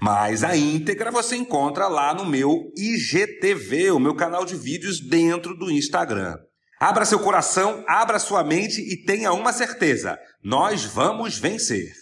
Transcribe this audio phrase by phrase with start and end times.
[0.00, 5.56] Mas a íntegra você encontra lá no meu IGTV, o meu canal de vídeos dentro
[5.56, 6.36] do Instagram.
[6.78, 11.92] Abra seu coração, abra sua mente e tenha uma certeza: nós vamos vencer.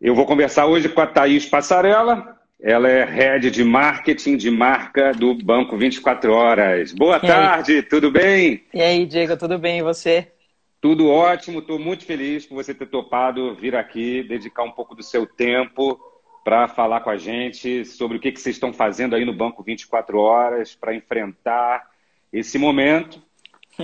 [0.00, 2.34] Eu vou conversar hoje com a Thaís Passarella.
[2.62, 6.92] Ela é head de marketing de marca do Banco 24 Horas.
[6.94, 7.82] Boa e tarde, aí?
[7.82, 8.64] tudo bem?
[8.72, 9.80] E aí, Diego, tudo bem?
[9.80, 10.32] E você?
[10.80, 15.02] Tudo ótimo, estou muito feliz por você ter topado vir aqui, dedicar um pouco do
[15.02, 15.98] seu tempo
[16.46, 19.64] para falar com a gente sobre o que, que vocês estão fazendo aí no Banco
[19.64, 21.90] 24 Horas para enfrentar
[22.32, 23.20] esse momento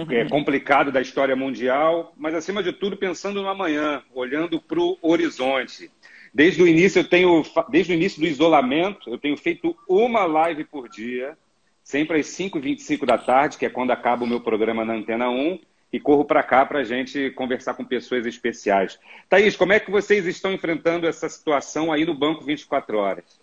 [0.09, 4.97] é, complicado da história mundial, mas acima de tudo pensando no amanhã, olhando para o
[5.03, 5.91] horizonte.
[6.33, 10.63] Desde o início eu tenho, desde o início do isolamento, eu tenho feito uma live
[10.63, 11.37] por dia,
[11.83, 15.59] sempre às 5h25 da tarde, que é quando acaba o meu programa na Antena 1,
[15.93, 18.99] e corro para cá para a gente conversar com pessoas especiais.
[19.29, 23.41] Thaís, como é que vocês estão enfrentando essa situação aí no Banco 24 Horas?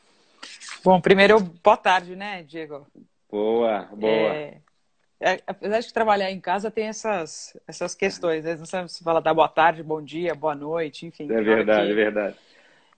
[0.84, 2.88] Bom, primeiro, boa tarde, né, Diego?
[3.30, 4.10] Boa, boa.
[4.10, 4.58] É,
[5.20, 8.44] é, apesar de trabalhar em casa, tem essas, essas questões.
[8.44, 8.56] Né?
[8.56, 11.26] Não sabe se fala da boa tarde, bom dia, boa noite, enfim.
[11.32, 11.92] É verdade, que...
[11.92, 12.36] é verdade.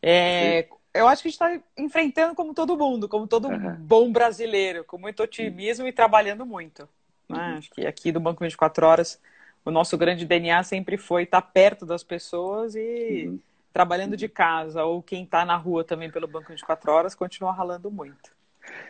[0.02, 3.76] É, eu acho que a gente está enfrentando como todo mundo, como todo uhum.
[3.80, 6.88] bom brasileiro, com muito otimismo e trabalhando muito.
[7.28, 7.38] Né?
[7.38, 7.58] Uhum.
[7.58, 9.20] Acho que aqui do Banco 24 Horas
[9.64, 13.40] o nosso grande DNA sempre foi estar perto das pessoas e uhum.
[13.72, 17.92] trabalhando de casa, ou quem está na rua também pelo banco 24 horas, continua ralando
[17.92, 18.32] muito.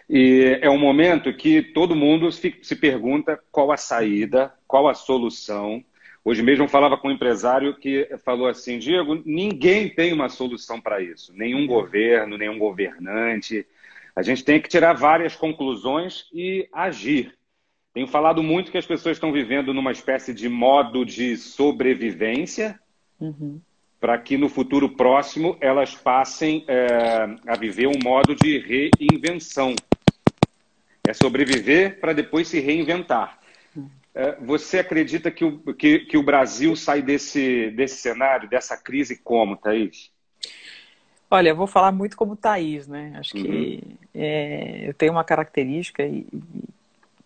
[0.10, 5.84] E é um momento que todo mundo se pergunta qual a saída, qual a solução.
[6.24, 10.80] Hoje mesmo eu falava com um empresário que falou assim: Diego, ninguém tem uma solução
[10.80, 13.66] para isso, nenhum governo, nenhum governante.
[14.16, 17.34] A gente tem que tirar várias conclusões e agir.
[17.94, 22.80] Tenho falado muito que as pessoas estão vivendo numa espécie de modo de sobrevivência,
[23.20, 23.60] uhum.
[24.00, 26.88] para que no futuro próximo elas passem é,
[27.46, 29.76] a viver um modo de reinvenção.
[31.06, 33.40] É sobreviver para depois se reinventar.
[34.14, 39.18] É, você acredita que o, que, que o Brasil sai desse, desse cenário, dessa crise
[39.18, 40.12] como, Thaís?
[41.30, 43.14] Olha, eu vou falar muito como Thaís, né?
[43.16, 43.44] Acho uhum.
[43.44, 46.28] que é, eu tenho uma característica e,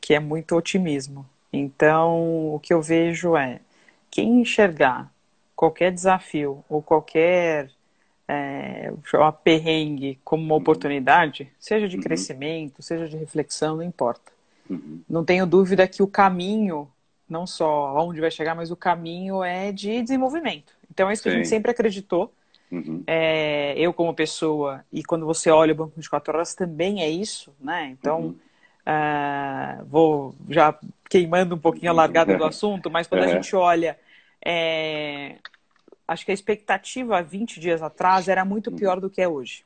[0.05, 1.25] que é muito otimismo.
[1.51, 3.59] Então, o que eu vejo é
[4.11, 5.11] quem enxergar
[5.55, 7.71] qualquer desafio ou qualquer
[8.27, 8.93] é,
[9.43, 12.03] perrengue como uma oportunidade, seja de uhum.
[12.03, 14.31] crescimento, seja de reflexão, não importa.
[14.69, 15.01] Uhum.
[15.09, 16.87] Não tenho dúvida que o caminho,
[17.27, 20.71] não só onde vai chegar, mas o caminho é de desenvolvimento.
[20.91, 21.35] Então, é isso que Sim.
[21.35, 22.31] a gente sempre acreditou.
[22.71, 23.01] Uhum.
[23.07, 27.51] É, eu como pessoa, e quando você olha o Banco 24 Horas, também é isso,
[27.59, 27.89] né?
[27.99, 28.35] Então, uhum.
[28.85, 30.77] Uh, vou já
[31.09, 33.29] queimando um pouquinho a largada do assunto, mas quando a é.
[33.29, 33.97] gente olha,
[34.43, 35.37] é,
[36.07, 38.75] acho que a expectativa 20 dias atrás era muito uhum.
[38.75, 39.63] pior do que é hoje,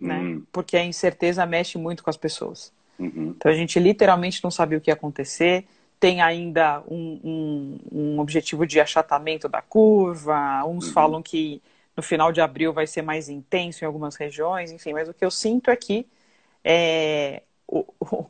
[0.00, 0.18] né?
[0.18, 0.46] Uhum.
[0.50, 2.72] Porque a incerteza mexe muito com as pessoas.
[2.98, 3.34] Uhum.
[3.36, 5.66] Então a gente literalmente não sabia o que ia acontecer.
[6.00, 10.64] Tem ainda um, um, um objetivo de achatamento da curva.
[10.66, 10.92] Uns uhum.
[10.92, 11.62] falam que
[11.96, 14.92] no final de abril vai ser mais intenso em algumas regiões, enfim.
[14.92, 16.06] Mas o que eu sinto é que
[16.64, 17.42] é,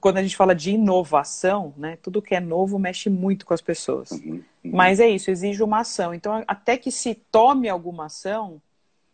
[0.00, 3.60] quando a gente fala de inovação, né, tudo que é novo mexe muito com as
[3.60, 4.12] pessoas.
[4.12, 4.70] Uhum, uhum.
[4.72, 6.14] Mas é isso, exige uma ação.
[6.14, 8.60] Então, até que se tome alguma ação,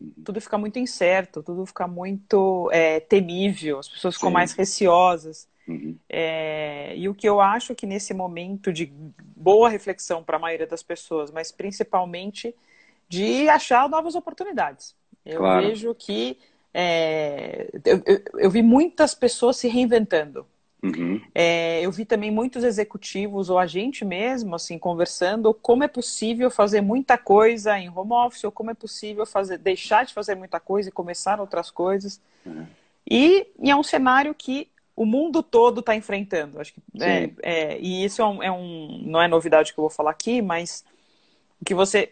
[0.00, 0.12] uhum.
[0.24, 4.34] tudo fica muito incerto, tudo fica muito é, temível, as pessoas ficam Sim.
[4.34, 5.48] mais receosas.
[5.66, 5.96] Uhum.
[6.08, 8.92] É, e o que eu acho que nesse momento de
[9.36, 12.54] boa reflexão para a maioria das pessoas, mas principalmente
[13.08, 14.94] de achar novas oportunidades.
[15.24, 15.66] Eu claro.
[15.66, 16.38] vejo que
[16.72, 20.46] é, eu, eu, eu, vi muitas pessoas se reinventando.
[20.82, 21.20] Uhum.
[21.34, 26.50] É, eu vi também muitos executivos ou a gente mesmo assim conversando como é possível
[26.50, 30.58] fazer muita coisa em home office ou como é possível fazer deixar de fazer muita
[30.58, 32.20] coisa e começar outras coisas.
[32.46, 32.66] Uhum.
[33.08, 36.60] E, e, é um cenário que o mundo todo está enfrentando.
[36.60, 39.82] Acho que é, é, e isso é um, é um, não é novidade que eu
[39.82, 40.84] vou falar aqui, mas
[41.64, 42.10] que você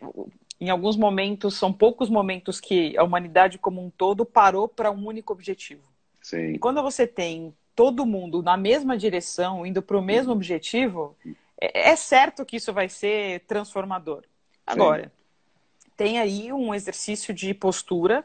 [0.60, 5.06] em alguns momentos, são poucos momentos que a humanidade como um todo parou para um
[5.06, 5.82] único objetivo.
[6.20, 6.54] Sim.
[6.54, 10.36] E quando você tem todo mundo na mesma direção, indo para o mesmo uhum.
[10.36, 11.16] objetivo,
[11.60, 14.24] é, é, certo que isso vai ser transformador.
[14.66, 15.12] Agora,
[15.78, 15.90] Sim.
[15.96, 18.24] tem aí um exercício de postura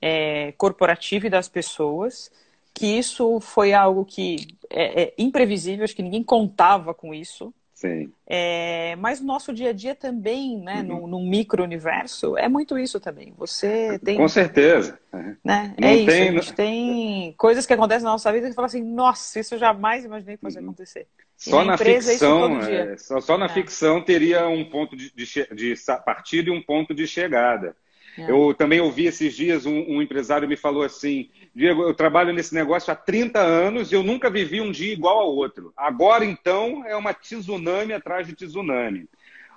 [0.00, 2.30] é, corporativa e das pessoas,
[2.74, 7.54] que isso foi algo que é, é imprevisível, acho que ninguém contava com isso.
[7.82, 8.12] Sim.
[8.28, 11.00] É, mas o nosso dia a dia também, né, uhum.
[11.00, 13.34] num, num micro-universo, é muito isso também.
[13.36, 14.16] Você tem.
[14.16, 15.00] Com certeza.
[15.44, 15.74] Né?
[15.82, 16.06] é isso.
[16.06, 16.28] Tem...
[16.28, 19.58] A gente tem coisas que acontecem na nossa vida que fala assim, nossa, isso eu
[19.58, 20.64] jamais imaginei que fosse uhum.
[20.66, 21.08] acontecer.
[21.36, 23.48] Só na, na ficção, é, só, só, na é.
[23.48, 25.74] ficção teria um ponto de, de, de
[26.06, 27.74] partida e um ponto de chegada.
[28.16, 28.30] É.
[28.30, 32.54] Eu também ouvi esses dias um, um, empresário me falou assim: Diego, eu trabalho nesse
[32.54, 35.72] negócio há 30 anos e eu nunca vivi um dia igual ao outro.
[35.76, 39.08] Agora, então, é uma tsunami atrás de tsunami.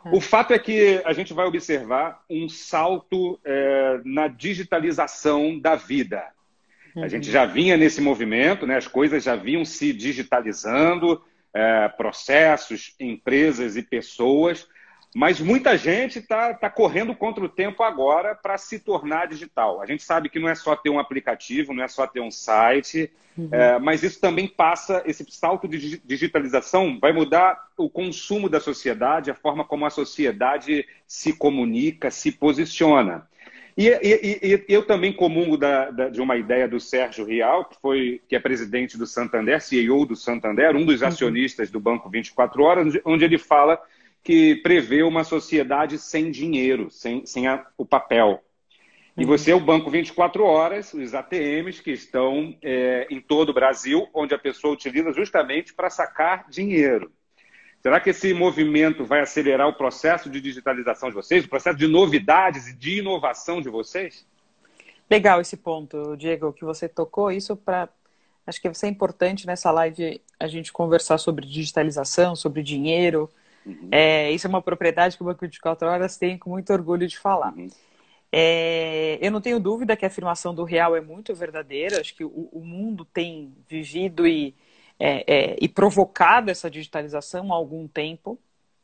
[0.05, 0.09] É.
[0.15, 6.23] O fato é que a gente vai observar um salto é, na digitalização da vida.
[6.95, 7.03] Uhum.
[7.03, 8.77] A gente já vinha nesse movimento, né?
[8.77, 11.21] as coisas já vinham se digitalizando,
[11.53, 14.67] é, processos, empresas e pessoas,
[15.15, 19.81] mas muita gente está tá correndo contra o tempo agora para se tornar digital.
[19.81, 22.29] A gente sabe que não é só ter um aplicativo, não é só ter um
[22.29, 23.47] site, uhum.
[23.49, 29.31] é, mas isso também passa, esse salto de digitalização vai mudar o consumo da sociedade,
[29.31, 33.25] a forma como a sociedade se comunica, se posiciona.
[33.77, 37.77] E, e, e eu também comungo da, da, de uma ideia do Sérgio Rial, que,
[37.81, 41.07] foi, que é presidente do Santander, CEO do Santander, um dos uhum.
[41.07, 43.79] acionistas do Banco 24 Horas, onde ele fala
[44.25, 48.43] que prevê uma sociedade sem dinheiro, sem, sem a, o papel.
[49.15, 49.27] E uhum.
[49.27, 54.09] você é o Banco 24 Horas, os ATMs que estão é, em todo o Brasil,
[54.11, 57.11] onde a pessoa utiliza justamente para sacar dinheiro.
[57.83, 61.85] Será que esse movimento vai acelerar o processo de digitalização de vocês, o processo de
[61.85, 64.25] novidades e de inovação de vocês?
[65.07, 67.31] Legal esse ponto, Diego, que você tocou.
[67.31, 67.87] Isso para.
[68.47, 73.29] Acho que vai ser importante nessa live a gente conversar sobre digitalização, sobre dinheiro,
[73.65, 73.89] Uhum.
[73.91, 77.17] É, isso é uma propriedade que o Banco 24 Horas tem com muito orgulho de
[77.17, 77.53] falar.
[77.53, 77.67] Uhum.
[78.31, 82.01] É, eu não tenho dúvida que a afirmação do real é muito verdadeira.
[82.01, 84.53] Acho que o, o mundo tem vivido e,
[84.99, 88.37] é, é, e provocado essa digitalização há algum tempo.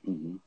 [0.07, 0.39] Uhum.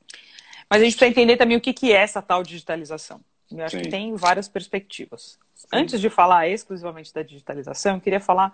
[0.68, 3.20] Mas a gente precisa entender também o que, que é essa tal digitalização.
[3.52, 3.82] Eu acho Sim.
[3.82, 5.38] que tem várias perspectivas.
[5.54, 5.68] Sim.
[5.72, 8.52] Antes de falar exclusivamente da digitalização, eu queria falar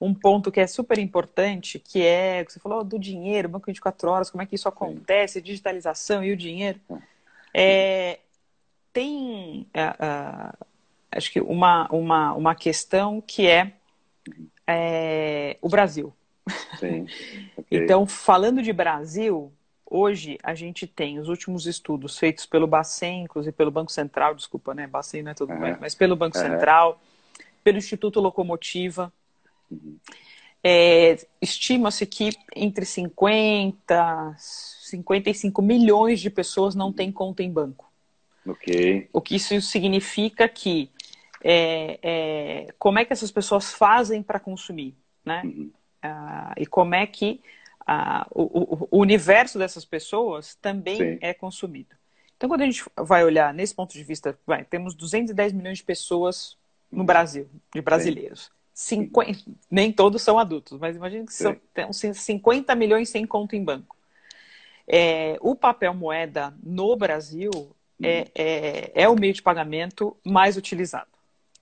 [0.00, 4.10] um ponto que é super importante, que é, que você falou do dinheiro, banco 24
[4.10, 6.80] horas, como é que isso acontece, digitalização e o dinheiro.
[7.52, 8.18] É,
[8.92, 10.66] tem, uh, uh,
[11.10, 13.72] acho que uma, uma, uma questão que é,
[14.66, 16.12] é o Brasil.
[16.78, 17.06] Sim.
[17.66, 17.82] Okay.
[17.82, 19.52] então, falando de Brasil,
[19.84, 24.72] hoje a gente tem os últimos estudos feitos pelo Bacen, inclusive pelo Banco Central, desculpa,
[24.72, 24.86] né?
[24.86, 27.00] Bacen não é todo mundo, mas pelo Banco Central,
[27.64, 29.12] pelo Instituto Locomotiva,
[30.62, 37.90] é, Estima-se que entre 50 55 milhões de pessoas não têm conta em banco.
[39.12, 40.90] O que isso significa que
[41.42, 45.42] é, é, como é que essas pessoas fazem para consumir, né?
[45.44, 45.70] Uhum.
[46.02, 47.40] Ah, e como é que
[47.86, 51.18] ah, o, o, universo dessas pessoas também Sim.
[51.20, 51.94] é consumido.
[52.36, 55.84] Então, quando a gente vai olhar nesse ponto de vista, vai, temos 210 milhões de
[55.84, 56.56] pessoas
[56.90, 57.06] no uhum.
[57.06, 58.44] Brasil, de brasileiros.
[58.44, 58.50] Sim.
[58.76, 59.40] 50,
[59.70, 63.96] nem todos são adultos, mas imagine que são, tem 50 milhões sem conta em banco.
[64.86, 67.50] É, o papel moeda no Brasil
[68.02, 68.24] é, uhum.
[68.34, 71.08] é, é, o meio de pagamento mais utilizado.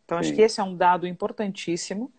[0.05, 0.35] Então, acho Sim.
[0.35, 2.11] que esse é um dado importantíssimo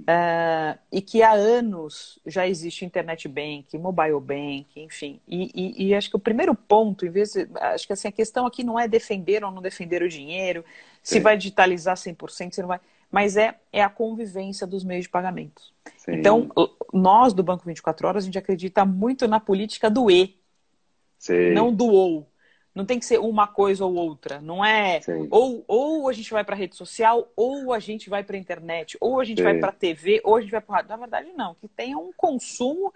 [0.00, 5.18] uh, e que há anos já existe internet bank, mobile bank, enfim.
[5.26, 8.12] E, e, e, acho que o primeiro ponto, em vez de, acho que assim, a
[8.12, 10.62] questão aqui não é defender ou não defender o dinheiro,
[11.02, 11.14] Sim.
[11.14, 15.10] se vai digitalizar 100%, se não vai mas é, é a convivência dos meios de
[15.10, 15.62] pagamento.
[15.98, 16.12] Sim.
[16.12, 16.48] Então,
[16.92, 20.38] nós do Banco 24 Horas, a gente acredita muito na política do E,
[21.18, 21.52] Sim.
[21.52, 22.26] não do OU.
[22.74, 24.38] Não tem que ser uma coisa ou outra.
[24.38, 28.22] Não é ou, ou a gente vai para a rede social, ou a gente vai
[28.22, 30.76] para a internet, ou a gente vai para a TV, ou a gente vai para
[30.76, 30.90] rádio.
[30.90, 31.54] Na verdade, não.
[31.54, 32.92] Que tenha um consumo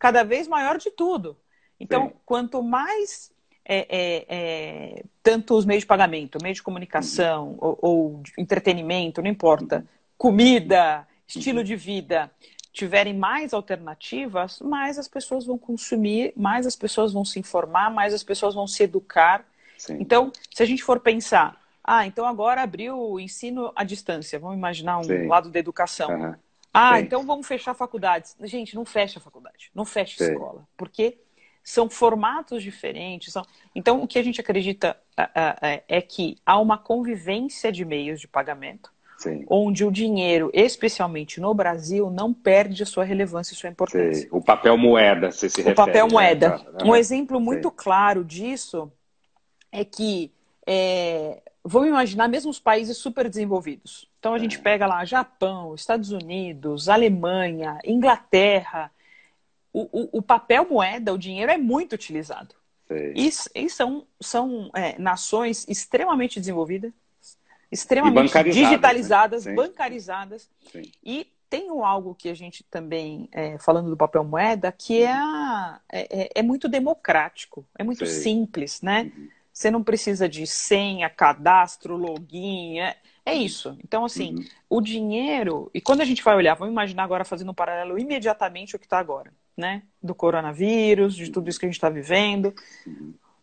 [0.00, 1.36] cada vez maior de tudo.
[1.78, 3.32] Então, quanto mais
[3.64, 9.22] é, é, é, tanto os meios de pagamento, meio de comunicação ou, ou de entretenimento,
[9.22, 9.84] não importa,
[10.16, 12.30] comida, estilo de vida,
[12.72, 18.14] tiverem mais alternativas, mais as pessoas vão consumir, mais as pessoas vão se informar, mais
[18.14, 19.44] as pessoas vão se educar.
[19.76, 19.98] Sim.
[20.00, 24.56] Então, se a gente for pensar, ah, então agora abriu o ensino à distância, vamos
[24.56, 25.26] imaginar um Sim.
[25.26, 26.10] lado da educação.
[26.10, 26.34] Uhum.
[26.72, 27.04] Ah, Sim.
[27.04, 28.36] então vamos fechar faculdades.
[28.42, 31.18] Gente, não fecha faculdade, não fecha escola, porque
[31.62, 33.32] são formatos diferentes.
[33.32, 33.44] São...
[33.74, 34.96] Então, o que a gente acredita
[35.88, 39.44] é que há uma convivência de meios de pagamento, Sim.
[39.48, 44.22] onde o dinheiro, especialmente no Brasil, não perde a sua relevância e sua importância.
[44.22, 44.28] Sim.
[44.30, 45.72] O papel moeda, se se refere.
[45.72, 46.12] O papel né?
[46.12, 46.60] moeda.
[46.84, 47.74] Um exemplo muito Sim.
[47.76, 48.90] claro disso
[49.70, 50.32] é que
[50.66, 54.08] é, vamos imaginar mesmo os países super desenvolvidos.
[54.18, 54.60] Então a gente é.
[54.60, 58.90] pega lá Japão, Estados Unidos, Alemanha, Inglaterra.
[59.72, 62.54] O, o, o papel moeda, o dinheiro é muito utilizado.
[63.14, 66.92] E, e, são, são é, nações extremamente desenvolvidas,
[67.70, 68.42] extremamente né?
[68.42, 69.54] digitalizadas, né?
[69.54, 70.50] bancarizadas.
[70.72, 70.82] Sim.
[71.04, 75.16] E tem algo que a gente também, é, falando do papel moeda, que é,
[75.92, 78.22] é, é, é muito democrático, é muito Sim.
[78.22, 79.12] simples, né?
[79.16, 79.28] Uhum.
[79.52, 82.96] Você não precisa de senha, cadastro, login, é,
[83.26, 83.76] é isso.
[83.84, 84.44] Então, assim, uhum.
[84.70, 88.74] o dinheiro, e quando a gente vai olhar, vamos imaginar agora fazendo um paralelo imediatamente
[88.74, 89.82] o que está agora, né?
[90.02, 92.52] Do coronavírus, de tudo isso que a gente está vivendo.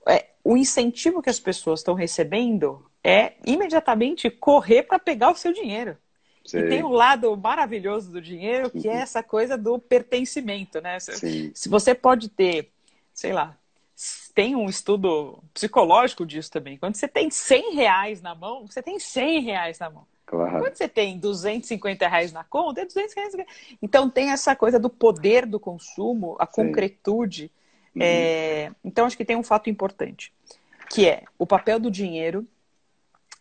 [0.05, 5.53] É, o incentivo que as pessoas estão recebendo é imediatamente correr para pegar o seu
[5.53, 5.97] dinheiro.
[6.45, 6.59] Sim.
[6.59, 8.97] E tem um lado maravilhoso do dinheiro, que é uhum.
[8.97, 10.99] essa coisa do pertencimento, né?
[10.99, 11.51] Sim.
[11.53, 12.71] Se você pode ter,
[13.13, 13.57] sei lá,
[14.33, 16.77] tem um estudo psicológico disso também.
[16.77, 20.05] Quando você tem 100 reais na mão, você tem 100 reais na mão.
[20.59, 23.33] Quando você tem 250 reais na conta, é 200 reais.
[23.81, 27.51] Então tem essa coisa do poder do consumo, a concretude.
[27.95, 28.01] Uhum.
[28.01, 28.71] É...
[28.83, 30.31] Então acho que tem um fato importante,
[30.89, 32.47] que é o papel do dinheiro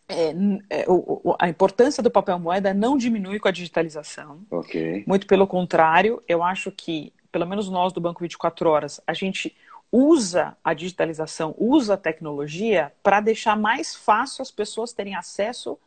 [0.09, 0.33] é,
[0.69, 4.39] é, o, a importância do papel moeda não diminui com a digitalização.
[4.49, 5.03] Okay.
[5.05, 9.53] Muito pelo contrário, eu acho que, pelo menos nós do Banco 24 Horas, a gente
[9.91, 15.77] usa a digitalização, usa a tecnologia para deixar mais fácil as pessoas terem acesso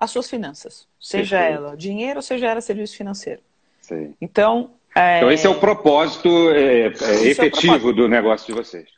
[0.00, 1.62] às suas finanças, seja Perfeito.
[1.62, 3.42] ela dinheiro, seja ela serviço financeiro.
[3.82, 4.14] Sim.
[4.20, 5.18] Então, é...
[5.18, 6.86] então esse é o propósito é, é,
[7.28, 7.92] efetivo é propósito.
[7.92, 8.88] do negócio de vocês.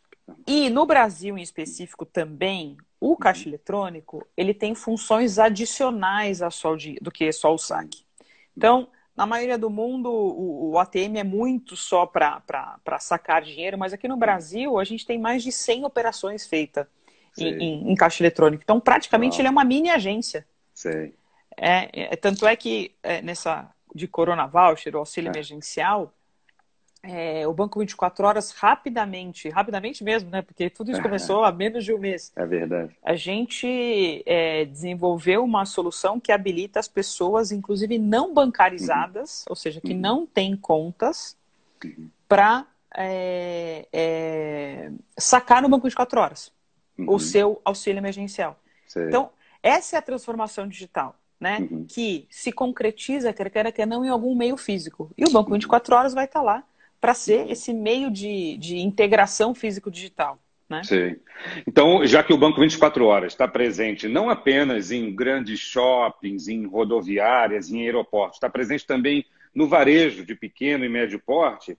[0.47, 6.77] E no Brasil em específico também, o caixa eletrônico, ele tem funções adicionais a só
[6.77, 8.05] de, do que só o saque.
[8.57, 13.93] Então, na maioria do mundo, o, o ATM é muito só para sacar dinheiro, mas
[13.93, 16.87] aqui no Brasil, a gente tem mais de 100 operações feitas
[17.37, 18.63] em, em, em, caixa eletrônico.
[18.63, 20.47] Então, praticamente, ele é uma mini agência.
[20.75, 21.13] Sim.
[21.57, 25.33] É, é, tanto é que é, nessa de Corona Voucher, o auxílio é.
[25.33, 26.13] emergencial,
[27.03, 30.41] é, o Banco 24 Horas rapidamente, rapidamente mesmo, né?
[30.41, 32.33] Porque tudo isso começou há menos de um mês.
[32.37, 32.97] É verdade.
[33.03, 39.47] A gente é, desenvolveu uma solução que habilita as pessoas, inclusive não bancarizadas, uhum.
[39.51, 39.99] ou seja, que uhum.
[39.99, 41.37] não têm contas,
[41.85, 42.09] uhum.
[42.29, 46.53] para é, é, sacar no Banco 24 Horas
[46.99, 47.19] o uhum.
[47.19, 48.57] seu auxílio emergencial.
[48.87, 49.09] Sei.
[49.09, 49.31] Então,
[49.63, 51.17] essa é a transformação digital.
[51.41, 51.85] Né, uhum.
[51.89, 55.11] que se concretiza, quer queira, quer não, em algum meio físico.
[55.19, 56.63] E o Banco 24 Horas vai estar lá
[57.01, 60.39] para ser esse meio de, de integração físico-digital.
[60.69, 60.83] Né?
[60.85, 61.17] Sim.
[61.67, 66.65] Então, já que o Banco 24 Horas está presente não apenas em grandes shoppings, em
[66.65, 71.77] rodoviárias, em aeroportos, está presente também no varejo de pequeno e médio porte,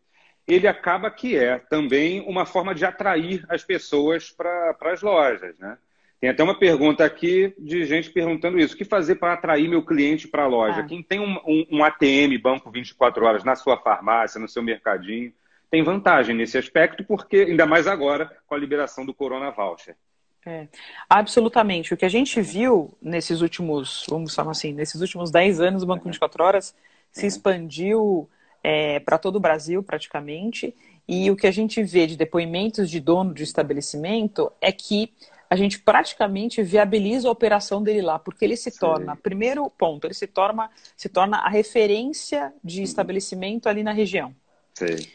[0.47, 5.57] ele acaba que é também uma forma de atrair as pessoas para as lojas.
[5.57, 5.77] Né?
[6.23, 9.83] Tem até uma pergunta aqui de gente perguntando isso: o que fazer para atrair meu
[9.83, 10.79] cliente para a loja?
[10.79, 10.83] Ah.
[10.85, 15.33] Quem tem um, um, um, ATM, banco 24 horas, na sua farmácia, no seu mercadinho,
[15.69, 19.97] tem vantagem nesse aspecto, porque, ainda mais agora, com a liberação do Corona Voucher.
[20.45, 20.69] É,
[21.09, 21.93] absolutamente.
[21.93, 25.87] O que a gente viu nesses últimos, vamos falar assim, nesses últimos 10 anos, o
[25.87, 26.73] Banco 24 Horas
[27.11, 28.29] se expandiu
[28.63, 30.73] é, para todo o Brasil, praticamente.
[31.05, 35.11] E o que a gente vê de depoimentos de dono de estabelecimento é que
[35.49, 38.79] a gente praticamente viabiliza a operação dele lá, porque ele se Sim.
[38.79, 42.83] torna, primeiro ponto, ele se torna, se torna a referência de uhum.
[42.83, 44.35] estabelecimento ali na região.
[44.73, 45.07] Sim.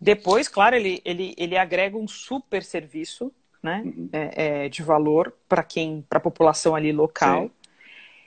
[0.00, 3.32] Depois, claro, ele, ele, ele agrega um super serviço
[3.62, 4.08] né, uhum.
[4.12, 7.50] é, é, de valor para quem, para a população ali local.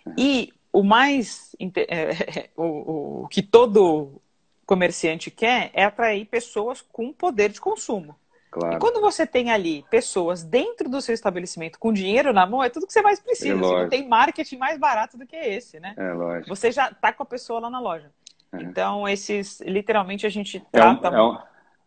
[0.06, 0.14] Uhum.
[0.18, 1.56] E o mais
[1.88, 4.22] é, o, o que todo
[4.66, 8.16] comerciante quer é atrair pessoas com poder de consumo.
[8.54, 8.76] Claro.
[8.76, 12.70] E quando você tem ali pessoas dentro do seu estabelecimento com dinheiro na mão, é
[12.70, 13.50] tudo que você mais precisa.
[13.50, 15.96] É assim, não tem marketing mais barato do que esse, né?
[15.98, 16.56] É lógico.
[16.56, 18.12] Você já está com a pessoa lá na loja.
[18.54, 18.62] É.
[18.62, 21.38] Então, esses, literalmente, a gente trata é um, é um...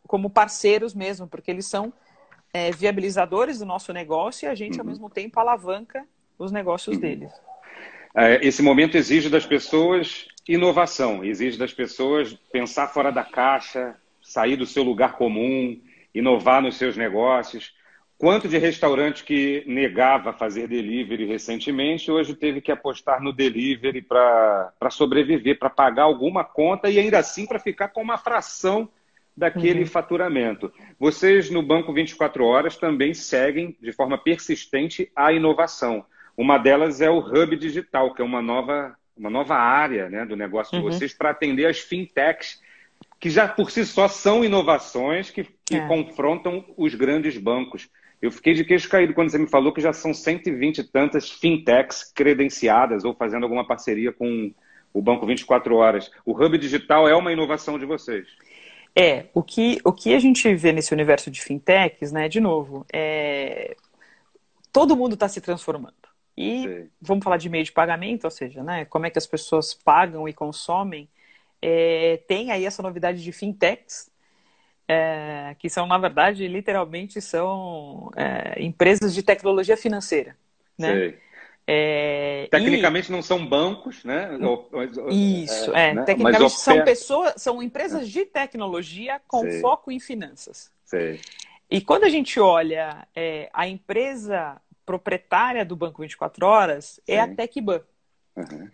[0.08, 1.92] como parceiros mesmo, porque eles são
[2.52, 4.80] é, viabilizadores do nosso negócio e a gente, uhum.
[4.80, 6.04] ao mesmo tempo, alavanca
[6.36, 7.00] os negócios uhum.
[7.00, 7.32] deles.
[8.12, 14.56] É, esse momento exige das pessoas inovação, exige das pessoas pensar fora da caixa, sair
[14.56, 15.80] do seu lugar comum,
[16.18, 17.74] inovar nos seus negócios.
[18.18, 24.72] Quanto de restaurante que negava fazer delivery recentemente, hoje teve que apostar no delivery para
[24.90, 28.88] sobreviver, para pagar alguma conta e ainda assim para ficar com uma fração
[29.36, 29.86] daquele uhum.
[29.86, 30.72] faturamento.
[30.98, 36.06] Vocês no Banco 24 Horas também seguem de forma persistente a inovação.
[36.34, 40.36] Uma delas é o Hub Digital, que é uma nova, uma nova área né, do
[40.36, 40.88] negócio uhum.
[40.88, 42.62] de vocês para atender as fintechs
[43.18, 45.86] que já por si só são inovações que, que é.
[45.86, 47.88] confrontam os grandes bancos.
[48.20, 51.30] Eu fiquei de queixo caído quando você me falou que já são 120 e tantas
[51.30, 54.52] fintechs credenciadas ou fazendo alguma parceria com
[54.92, 56.10] o Banco 24 Horas.
[56.24, 58.26] O Hub Digital é uma inovação de vocês.
[58.98, 62.86] É, o que, o que a gente vê nesse universo de fintechs, né, de novo,
[62.90, 63.76] é...
[64.72, 65.94] todo mundo está se transformando.
[66.34, 66.90] E Sim.
[67.00, 70.26] vamos falar de meio de pagamento, ou seja, né, como é que as pessoas pagam
[70.26, 71.08] e consomem.
[71.68, 72.18] É...
[72.28, 74.10] tem aí essa novidade de fintechs,
[74.86, 75.56] é...
[75.58, 80.36] que são, na verdade, literalmente são é, empresas de tecnologia financeira.
[80.78, 81.14] Né?
[81.68, 83.12] É, Tecnicamente e...
[83.12, 84.38] não são bancos, né?
[85.10, 85.88] Isso, é.
[85.88, 86.04] é né?
[86.04, 89.60] Tecnicamente Mas são pessoas, são empresas de tecnologia com Sei.
[89.60, 90.70] foco em finanças.
[90.84, 91.20] Sei.
[91.68, 97.26] E quando a gente olha é, a empresa proprietária do Banco 24 Horas é a
[97.26, 97.82] TecBan,
[98.36, 98.70] uhum.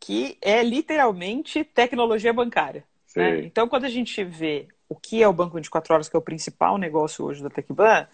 [0.00, 2.84] Que é literalmente tecnologia bancária.
[3.14, 3.44] Né?
[3.44, 6.22] Então, quando a gente vê o que é o Banco 24 Horas, que é o
[6.22, 8.08] principal negócio hoje da TecBan,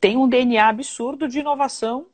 [0.00, 2.06] tem um DNA absurdo de inovação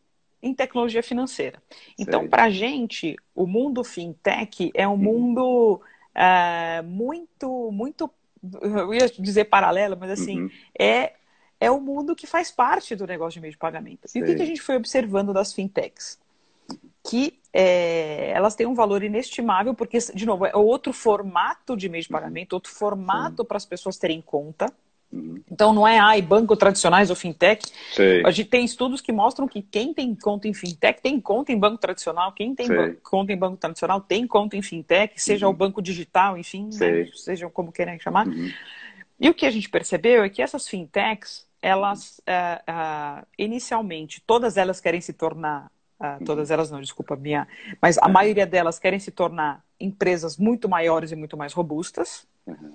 [0.42, 1.62] em tecnologia financeira.
[1.99, 5.80] Então, para a gente, o mundo fintech é um mundo
[6.14, 8.11] uh, muito, muito,
[8.61, 10.50] eu ia dizer paralelo, mas assim, uhum.
[10.78, 11.14] é,
[11.58, 14.06] é o mundo que faz parte do negócio de meio de pagamento.
[14.14, 16.18] E o que, que, a gente foi observando das fintechs?
[17.06, 22.02] Que é, elas têm um valor inestimável, porque, de novo, é outro formato de meio
[22.02, 22.18] de uhum.
[22.18, 24.73] pagamento, outro formato para as pessoas terem conta.
[25.49, 27.64] Então não é ai, banco tradicionais ou fintech.
[27.92, 28.23] Sei.
[28.26, 31.58] A gente tem estudos que mostram que quem tem conta em fintech tem conta em
[31.58, 32.66] banco tradicional, quem tem
[33.02, 35.52] conta em banco tradicional tem conta em fintech, seja uhum.
[35.52, 37.08] o banco digital, enfim, né?
[37.14, 38.26] seja como querem chamar.
[38.26, 38.50] Uhum.
[39.20, 44.56] E o que a gente percebeu é que essas fintechs, elas uh, uh, inicialmente, todas
[44.56, 45.70] elas querem se tornar,
[46.20, 47.46] uh, todas elas não, desculpa, minha,
[47.80, 52.26] mas a maioria delas querem se tornar empresas muito maiores e muito mais robustas.
[52.46, 52.73] Uhum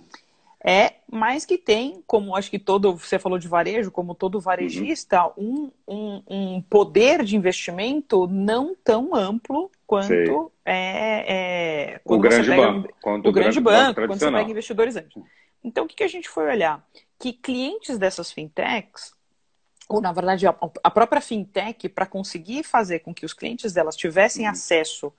[0.64, 5.32] é, mas que tem, como acho que todo, você falou de varejo, como todo varejista,
[5.38, 5.72] uhum.
[5.88, 12.72] um, um, um, poder de investimento não tão amplo quanto é, é o grande pega,
[12.72, 12.90] banco.
[13.06, 15.24] O, o grande banco, banco quando você pega investidores antes.
[15.64, 16.86] Então, o que, que a gente foi olhar?
[17.18, 19.14] Que clientes dessas fintechs,
[19.90, 24.46] ou na verdade a, própria fintech, para conseguir fazer com que os clientes delas tivessem
[24.46, 24.52] uhum.
[24.52, 25.12] acesso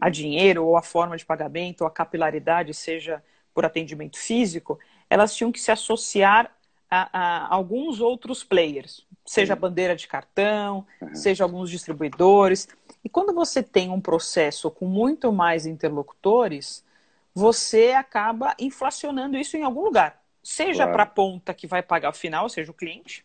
[0.00, 0.10] a uhum.
[0.10, 4.78] dinheiro, ou a forma de pagamento, ou a capilaridade, seja por atendimento físico,
[5.10, 6.50] elas tinham que se associar
[6.90, 11.14] a, a alguns outros players, seja bandeira de cartão, uhum.
[11.14, 12.66] seja alguns distribuidores.
[13.04, 16.82] E quando você tem um processo com muito mais interlocutores,
[17.34, 20.22] você acaba inflacionando isso em algum lugar.
[20.42, 20.92] Seja claro.
[20.92, 23.24] para a ponta que vai pagar o final, seja o cliente,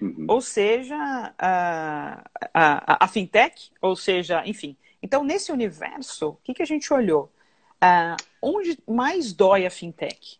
[0.00, 0.26] uhum.
[0.28, 0.96] ou seja
[1.38, 4.76] a, a, a, fintech, ou seja, enfim.
[5.02, 7.30] Então, nesse universo, o que, que a gente olhou?
[7.82, 10.38] Uh, onde mais dói a fintech?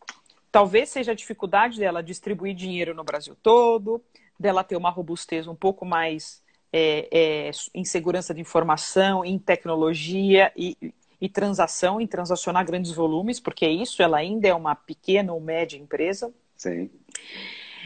[0.52, 4.02] Talvez seja a dificuldade dela distribuir dinheiro no Brasil todo,
[4.38, 6.42] dela ter uma robustez um pouco mais
[6.72, 10.76] é, é, em segurança de informação, em tecnologia e,
[11.20, 15.76] e transação, em transacionar grandes volumes, porque isso ela ainda é uma pequena ou média
[15.76, 16.32] empresa.
[16.56, 16.90] Sim.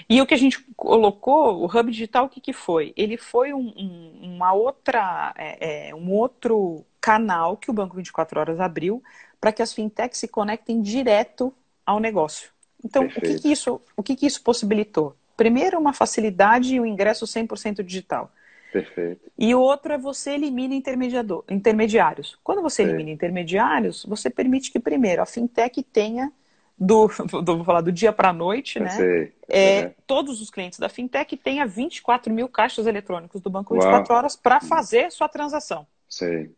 [0.08, 2.92] E o que a gente colocou, o Hub Digital, o que, que foi?
[2.96, 8.38] Ele foi um, um, uma outra, é, é, um outro canal que o Banco 24
[8.38, 9.02] Horas abriu
[9.40, 11.52] para que as fintechs se conectem direto
[11.84, 12.50] ao negócio.
[12.82, 15.16] Então, o que, que, isso, o que, que isso possibilitou?
[15.36, 18.30] Primeiro, uma facilidade e o um ingresso 100% digital.
[18.72, 19.30] Perfeito.
[19.38, 22.36] E o outro é você elimina intermediários.
[22.42, 26.32] Quando você elimina intermediários, você permite que, primeiro, a fintech tenha,
[26.76, 27.08] do,
[27.42, 28.90] do vou falar do dia para a noite, né?
[28.90, 29.32] Sei.
[29.48, 34.18] É, todos os clientes da fintech tenha 24 mil caixas eletrônicos do banco 24 Uau.
[34.18, 35.86] horas para fazer sua transação.
[36.08, 36.50] Sei.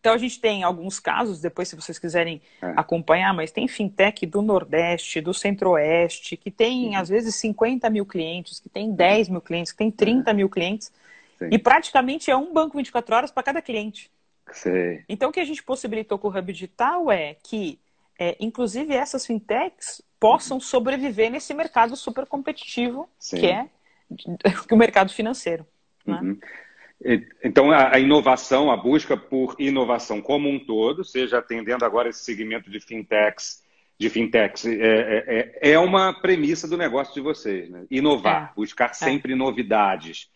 [0.00, 2.72] Então a gente tem alguns casos, depois se vocês quiserem é.
[2.74, 6.96] acompanhar, mas tem fintech do Nordeste, do Centro-Oeste, que tem uhum.
[6.96, 10.34] às vezes 50 mil clientes, que tem 10 mil clientes, que tem 30 é.
[10.34, 10.90] mil clientes,
[11.38, 11.50] Sim.
[11.52, 14.10] e praticamente é um banco 24 horas para cada cliente.
[15.06, 17.78] Então o que a gente possibilitou com o Hub Digital é que,
[18.20, 20.60] é, inclusive, essas fintechs possam uhum.
[20.60, 23.38] sobreviver nesse mercado super competitivo Sim.
[23.38, 23.66] que é
[24.70, 25.66] o mercado financeiro.
[26.04, 26.20] Né?
[26.22, 26.38] Uhum.
[27.42, 32.70] Então, a, inovação, a busca por inovação como um todo, seja atendendo agora esse segmento
[32.70, 33.62] de fintechs,
[33.98, 37.70] de fintechs, é, é, é, é uma premissa do negócio de vocês.
[37.70, 37.86] Né?
[37.90, 38.54] Inovar, é.
[38.54, 38.94] buscar é.
[38.94, 40.28] sempre novidades.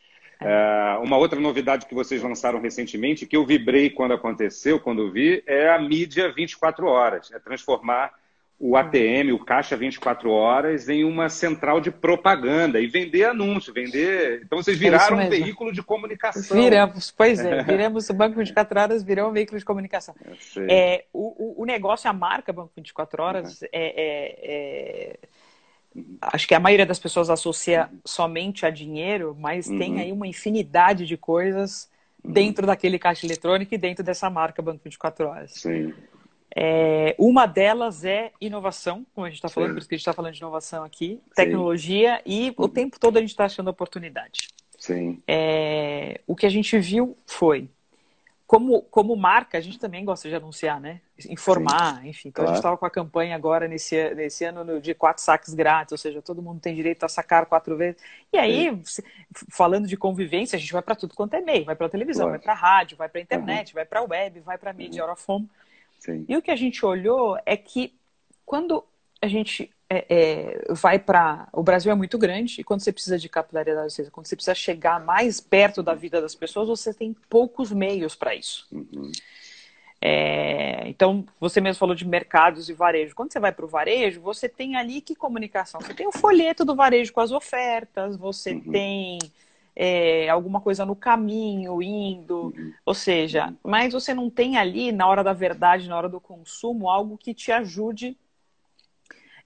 [0.44, 0.98] É.
[0.98, 5.70] uma outra novidade que vocês lançaram recentemente, que eu vibrei quando aconteceu, quando vi, é
[5.70, 7.30] a mídia 24 horas.
[7.32, 8.12] É transformar
[8.58, 14.42] o ATM, o Caixa 24 Horas, em uma central de propaganda e vender anúncio, vender.
[14.44, 16.56] Então vocês é viraram é um veículo de comunicação.
[16.56, 20.14] Viramos, pois é, viramos o Banco 24 Horas, virou um veículo de comunicação.
[20.68, 23.68] É, o, o negócio, a marca Banco 24 Horas, uhum.
[23.72, 25.16] é, é,
[26.20, 29.78] acho que a maioria das pessoas associa somente a dinheiro, mas uhum.
[29.78, 31.88] tem aí uma infinidade de coisas
[32.22, 32.32] uhum.
[32.32, 35.52] dentro daquele caixa eletrônico e dentro dessa marca Banco 24 Horas.
[35.52, 35.94] Sim.
[36.56, 40.02] É, uma delas é inovação, como a gente está falando, por isso que a gente
[40.02, 42.22] está falando de inovação aqui, tecnologia, Sim.
[42.26, 44.48] e o tempo todo a gente está achando oportunidade.
[44.78, 45.20] Sim.
[45.26, 47.68] É, o que a gente viu foi
[48.54, 51.00] como, como marca, a gente também gosta de anunciar, né?
[51.28, 52.28] Informar, Sim, enfim.
[52.28, 52.50] Então claro.
[52.50, 55.98] a gente estava com a campanha agora nesse, nesse ano de quatro saques grátis, ou
[55.98, 58.00] seja, todo mundo tem direito a sacar quatro vezes.
[58.32, 59.02] E aí, Sim.
[59.50, 62.38] falando de convivência, a gente vai para tudo quanto é meio, vai para televisão, claro.
[62.38, 63.74] vai para rádio, vai para internet, uhum.
[63.74, 65.48] vai para web, vai para mídia, uhum.
[65.98, 66.24] Sim.
[66.28, 67.92] E o que a gente olhou é que
[68.46, 68.84] quando
[69.24, 71.48] a gente é, é, vai para.
[71.52, 74.36] O Brasil é muito grande e quando você precisa de capilaridade, ou seja, quando você
[74.36, 78.66] precisa chegar mais perto da vida das pessoas, você tem poucos meios para isso.
[78.70, 79.10] Uhum.
[80.00, 83.14] É, então, você mesmo falou de mercados e varejo.
[83.14, 85.80] Quando você vai para o varejo, você tem ali que comunicação?
[85.80, 88.70] Você tem o folheto do varejo com as ofertas, você uhum.
[88.70, 89.18] tem
[89.74, 92.72] é, alguma coisa no caminho, indo, uhum.
[92.84, 96.90] ou seja, mas você não tem ali, na hora da verdade, na hora do consumo,
[96.90, 98.14] algo que te ajude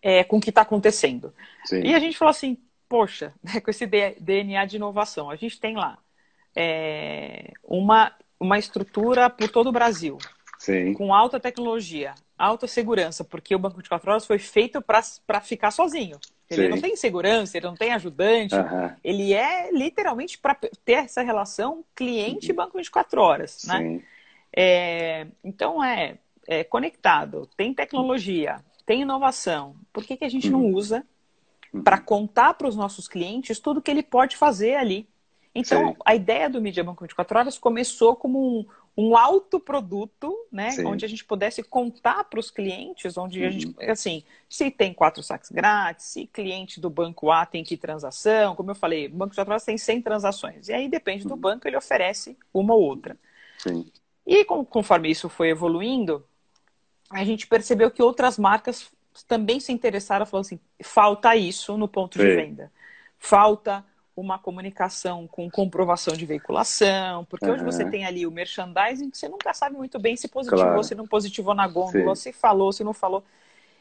[0.02, 1.32] é, com o que está acontecendo.
[1.64, 1.82] Sim.
[1.82, 2.58] E a gente falou assim,
[2.88, 5.98] poxa, né, com esse DNA de inovação, a gente tem lá
[6.56, 10.18] é, uma, uma estrutura por todo o Brasil,
[10.58, 10.94] Sim.
[10.94, 15.70] com alta tecnologia, alta segurança, porque o Banco de Quatro Horas foi feito para ficar
[15.70, 16.18] sozinho.
[16.50, 16.68] Ele Sim.
[16.68, 18.90] não tem segurança, ele não tem ajudante, uhum.
[19.04, 22.80] ele é literalmente para ter essa relação cliente-banco uhum.
[22.80, 23.64] 24 horas.
[23.64, 24.00] Né?
[24.56, 30.62] É, então é, é conectado, tem tecnologia, tem inovação, por que, que a gente não
[30.62, 30.74] uhum.
[30.74, 31.06] usa
[31.74, 31.82] uhum.
[31.82, 35.06] para contar para os nossos clientes tudo que ele pode fazer ali?
[35.54, 35.96] Então, Sim.
[36.06, 40.70] a ideia do Media Banco 24 Horas começou como um, um autoproduto, né?
[40.70, 40.86] Sim.
[40.86, 43.46] Onde a gente pudesse contar para os clientes, onde uhum.
[43.46, 43.90] a gente, uhum.
[43.90, 48.70] assim, se tem quatro saques grátis, se cliente do banco A tem que transação, como
[48.70, 50.68] eu falei, o Banco 24 Horas tem 100 transações.
[50.68, 51.40] E aí depende do uhum.
[51.40, 53.18] banco, ele oferece uma ou outra.
[53.58, 53.84] Sim.
[54.26, 56.24] E conforme isso foi evoluindo,
[57.10, 58.90] a gente percebeu que outras marcas
[59.26, 62.24] também se interessaram, falando assim, falta isso no ponto Sim.
[62.24, 62.72] de venda.
[63.18, 67.52] Falta uma comunicação com comprovação de veiculação, porque uhum.
[67.52, 70.84] hoje você tem ali o merchandising que você nunca sabe muito bem se positivou, claro.
[70.84, 72.22] se não positivou na gôndola, Sim.
[72.22, 73.22] se falou, se não falou.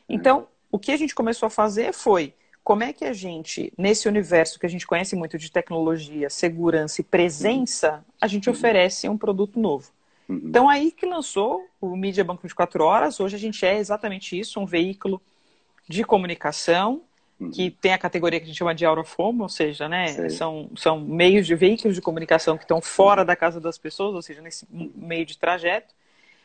[0.07, 0.45] Então, uhum.
[0.73, 4.59] o que a gente começou a fazer foi como é que a gente, nesse universo
[4.59, 8.55] que a gente conhece muito de tecnologia, segurança e presença, a gente uhum.
[8.55, 9.91] oferece um produto novo.
[10.27, 10.41] Uhum.
[10.43, 13.19] Então, aí que lançou o Mídia Banco 24 Horas.
[13.19, 15.21] Hoje a gente é exatamente isso, um veículo
[15.87, 17.01] de comunicação
[17.39, 17.49] uhum.
[17.49, 20.29] que tem a categoria que a gente chama de out of home, ou seja, né,
[20.29, 24.21] são, são meios de veículos de comunicação que estão fora da casa das pessoas, ou
[24.21, 25.93] seja, nesse meio de trajeto.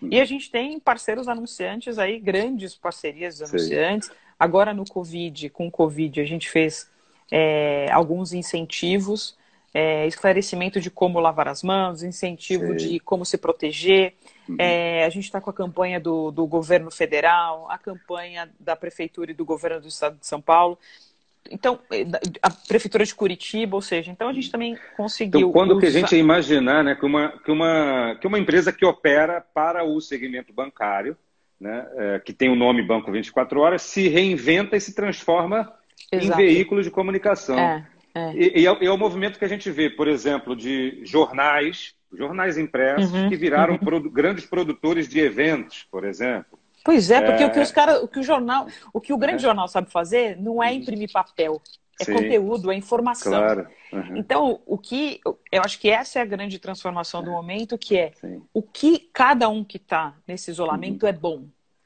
[0.01, 0.09] Uhum.
[0.13, 4.11] E a gente tem parceiros anunciantes aí, grandes parcerias de anunciantes.
[4.39, 6.91] Agora no Covid, com o Covid, a gente fez
[7.31, 9.37] é, alguns incentivos
[9.75, 12.89] é, esclarecimento de como lavar as mãos, incentivo Sim.
[12.89, 14.15] de como se proteger.
[14.49, 14.57] Uhum.
[14.59, 19.31] É, a gente está com a campanha do, do governo federal, a campanha da prefeitura
[19.31, 20.79] e do governo do estado de São Paulo.
[21.51, 22.05] Então, é,
[22.43, 25.41] a prefeitura de Curitiba, ou seja, então a gente também conseguiu.
[25.41, 25.81] Então, quando usar...
[25.81, 29.41] que a gente ia imaginar né, que, uma, que, uma, que uma empresa que opera
[29.41, 31.17] para o segmento bancário,
[31.59, 35.73] né, é, que tem o nome Banco 24 Horas, se reinventa e se transforma
[36.11, 36.41] Exato.
[36.41, 37.59] em veículo de comunicação.
[37.59, 37.87] É.
[38.15, 38.33] É.
[38.35, 42.59] E, e, é, é, o movimento que a gente vê, por exemplo, de jornais, jornais
[42.59, 43.81] impressos, uhum, que viraram uhum.
[43.81, 46.59] produ grandes produtores de eventos, por exemplo.
[46.85, 47.47] Pois é, porque é...
[47.47, 49.47] o que os cara, o que o jornal, o que o grande é.
[49.47, 51.61] jornal sabe fazer não é imprimir papel,
[52.01, 52.15] é Sim.
[52.15, 53.33] conteúdo, é informação.
[53.33, 53.69] Claro.
[53.93, 54.17] Uhum.
[54.17, 55.21] Então, o que
[55.51, 57.33] eu acho que essa é a grande transformação do é.
[57.33, 58.43] momento, que é Sim.
[58.53, 61.09] o que cada um que está nesse isolamento uhum.
[61.09, 61.45] é bom.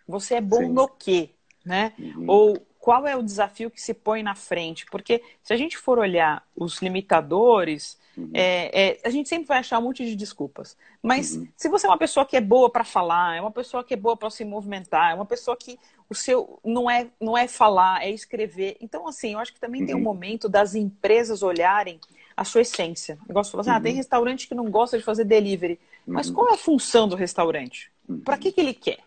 [0.09, 0.73] Você é bom Sim.
[0.73, 1.31] no quê?
[1.65, 1.93] Né?
[1.99, 2.25] Uhum.
[2.29, 4.87] Ou qual é o desafio que se põe na frente?
[4.87, 8.31] Porque se a gente for olhar os limitadores, uhum.
[8.33, 10.77] é, é, a gente sempre vai achar um monte de desculpas.
[11.03, 11.49] Mas uhum.
[11.57, 13.97] se você é uma pessoa que é boa para falar, é uma pessoa que é
[13.97, 15.77] boa para se movimentar, é uma pessoa que
[16.09, 18.77] o seu não é, não é falar, é escrever.
[18.81, 19.87] Então, assim, eu acho que também uhum.
[19.89, 20.05] tem um uhum.
[20.05, 21.99] momento das empresas olharem
[22.37, 23.19] a sua essência.
[23.29, 23.97] Eu gosto de falar assim, ah, tem uhum.
[23.99, 25.81] restaurante que não gosta de fazer delivery.
[26.07, 27.91] Mas qual é a função do restaurante?
[28.25, 29.01] Para que, que ele quer?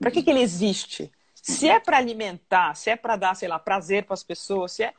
[0.00, 1.08] Para que, que ele existe?
[1.42, 4.84] Se é para alimentar, se é para dar, sei lá, prazer para as pessoas, se
[4.84, 4.94] é.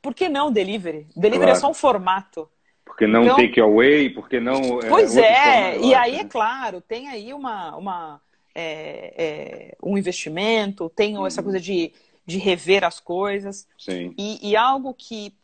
[0.00, 1.06] Por que não delivery?
[1.14, 1.58] Delivery claro.
[1.58, 2.48] é só um formato.
[2.84, 3.36] Porque não então...
[3.36, 4.80] take away, porque não.
[4.80, 8.20] É pois é, e aí é claro, tem aí uma, uma,
[8.54, 11.26] é, é, um investimento, tem uhum.
[11.26, 11.92] essa coisa de,
[12.26, 13.68] de rever as coisas.
[13.78, 14.14] Sim.
[14.18, 15.34] E, e algo que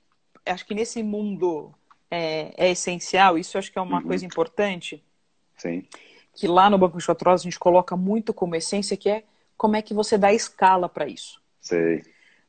[0.45, 1.73] acho que nesse mundo
[2.11, 4.07] é, é essencial, isso acho que é uma uhum.
[4.09, 5.05] coisa importante.
[5.57, 5.87] Sim.
[6.35, 9.25] Que lá no Banco de Quatro a gente coloca muito como essência, que é
[9.59, 11.43] como é que você dá escala para isso.
[11.61, 12.05] Sei.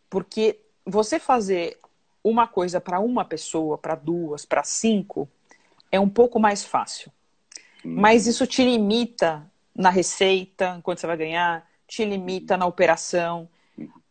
[0.10, 1.78] Porque você fazer
[2.24, 5.28] uma coisa para uma pessoa, para duas, para cinco,
[5.92, 7.12] é um pouco mais fácil.
[7.84, 7.96] Hum.
[7.98, 9.46] Mas isso te limita
[9.76, 13.50] na receita, quanto você vai ganhar, te limita na operação.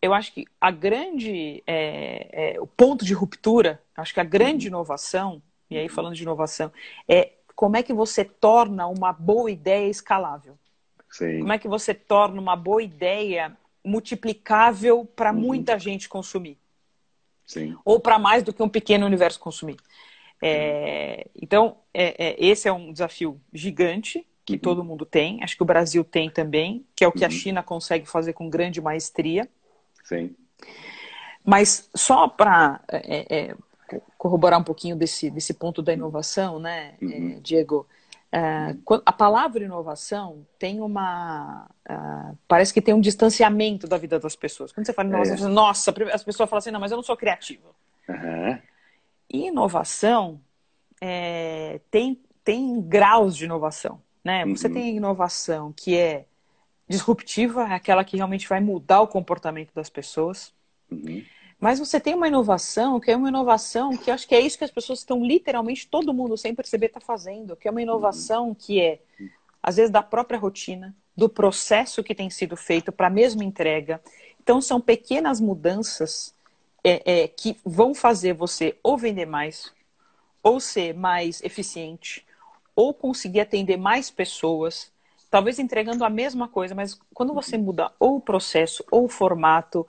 [0.03, 4.67] Eu acho que a grande, é, é, o ponto de ruptura, acho que a grande
[4.67, 4.75] uhum.
[4.75, 6.73] inovação, e aí falando de inovação,
[7.07, 10.59] é como é que você torna uma boa ideia escalável.
[11.11, 11.41] Sim.
[11.41, 15.41] Como é que você torna uma boa ideia multiplicável para uhum.
[15.41, 16.59] muita gente consumir?
[17.47, 17.77] Sim.
[17.85, 19.77] Ou para mais do que um pequeno universo consumir.
[20.41, 24.59] É, então, é, é, esse é um desafio gigante que uhum.
[24.59, 25.43] todo mundo tem.
[25.43, 27.27] Acho que o Brasil tem também, que é o que uhum.
[27.27, 29.49] a China consegue fazer com grande maestria.
[30.05, 30.35] Sim.
[31.45, 33.57] Mas só para é, é,
[34.17, 37.37] corroborar um pouquinho desse, desse ponto da inovação, né, uhum.
[37.37, 37.87] é, Diego?
[38.31, 41.67] A palavra inovação tem uma.
[41.89, 44.71] Uh, parece que tem um distanciamento da vida das pessoas.
[44.71, 45.51] Quando você fala inovação, é.
[45.51, 47.69] nossa, as pessoas falam assim, não, mas eu não sou criativa.
[48.09, 48.59] Uhum.
[49.31, 50.41] E inovação
[51.01, 54.01] é, tem, tem graus de inovação.
[54.23, 54.45] Né?
[54.45, 54.55] Uhum.
[54.57, 56.27] Você tem inovação que é
[56.87, 60.53] disruptiva, é aquela que realmente vai mudar o comportamento das pessoas.
[60.91, 61.25] Uhum.
[61.61, 64.65] Mas você tem uma inovação que é uma inovação que acho que é isso que
[64.65, 68.81] as pessoas estão literalmente, todo mundo sem perceber está fazendo, que é uma inovação que
[68.81, 69.01] é,
[69.63, 74.01] às vezes, da própria rotina, do processo que tem sido feito para a mesma entrega.
[74.41, 76.33] Então, são pequenas mudanças
[76.85, 79.73] é, é, que vão fazer você ou vender mais,
[80.43, 82.25] ou ser mais eficiente,
[82.75, 84.93] ou conseguir atender mais pessoas,
[85.29, 89.85] talvez entregando a mesma coisa, mas quando você muda ou o processo, ou o formato,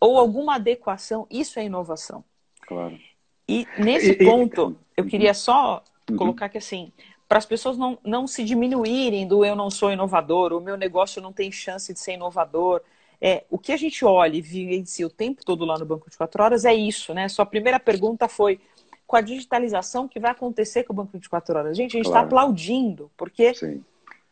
[0.00, 2.24] ou alguma adequação, isso é inovação.
[2.66, 2.98] Claro.
[3.46, 5.00] E nesse e, ponto, e...
[5.00, 6.16] eu queria só uhum.
[6.16, 6.92] colocar que assim,
[7.28, 11.20] para as pessoas não, não se diminuírem do eu não sou inovador, o meu negócio
[11.20, 12.80] não tem chance de ser inovador.
[13.20, 16.16] É, o que a gente olha e vivencia o tempo todo lá no Banco de
[16.16, 17.28] Quatro Horas é isso, né?
[17.28, 18.58] Sua primeira pergunta foi
[19.06, 21.76] com a digitalização que vai acontecer com o Banco de Quatro Horas.
[21.76, 22.26] Gente, a gente está claro.
[22.26, 23.84] aplaudindo, porque Sim.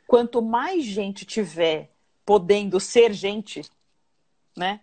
[0.06, 1.90] quanto mais gente tiver
[2.24, 3.62] podendo ser gente,
[4.56, 4.80] né?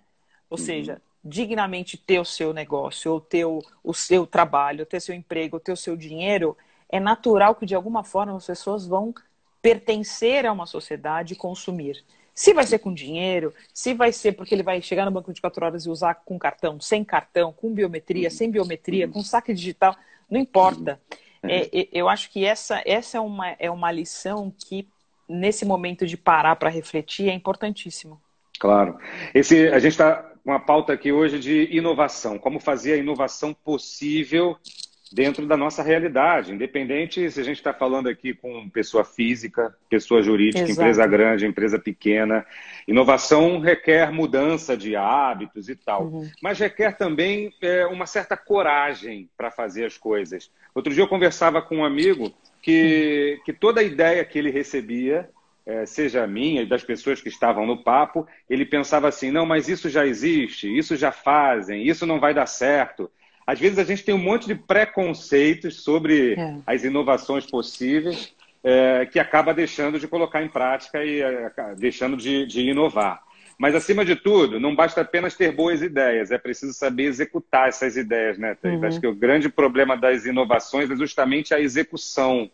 [0.55, 0.65] Ou uhum.
[0.65, 5.59] seja, dignamente ter o seu negócio, ou ter o, o seu trabalho, ter seu emprego,
[5.59, 6.55] ter o seu dinheiro,
[6.89, 9.13] é natural que de alguma forma as pessoas vão
[9.61, 12.03] pertencer a uma sociedade e consumir.
[12.33, 15.39] Se vai ser com dinheiro, se vai ser porque ele vai chegar no banco de
[15.39, 19.95] 24 horas e usar com cartão, sem cartão, com biometria, sem biometria, com saque digital,
[20.29, 21.01] não importa.
[21.43, 24.87] É, eu acho que essa, essa é, uma, é uma lição que,
[25.27, 28.21] nesse momento de parar para refletir, é importantíssimo.
[28.59, 28.97] Claro.
[29.33, 32.37] Esse, a gente está uma pauta aqui hoje de inovação.
[32.37, 34.55] Como fazer a inovação possível
[35.11, 40.21] dentro da nossa realidade, independente se a gente está falando aqui com pessoa física, pessoa
[40.21, 40.81] jurídica, Exato.
[40.81, 42.45] empresa grande, empresa pequena.
[42.87, 46.29] Inovação requer mudança de hábitos e tal, uhum.
[46.41, 50.51] mas requer também é, uma certa coragem para fazer as coisas.
[50.73, 52.31] Outro dia eu conversava com um amigo
[52.61, 55.29] que, que toda ideia que ele recebia,
[55.85, 59.89] seja minha e das pessoas que estavam no papo, ele pensava assim: não, mas isso
[59.89, 63.09] já existe, isso já fazem, isso não vai dar certo
[63.45, 66.57] às vezes a gente tem um monte de preconceitos sobre é.
[66.65, 72.47] as inovações possíveis é, que acaba deixando de colocar em prática e é, deixando de,
[72.47, 73.23] de inovar.
[73.57, 77.95] Mas, acima de tudo, não basta apenas ter boas ideias, é preciso saber executar essas
[77.95, 78.57] ideias, né?
[78.61, 78.83] Uhum.
[78.83, 82.49] Acho que o grande problema das inovações é justamente a execução.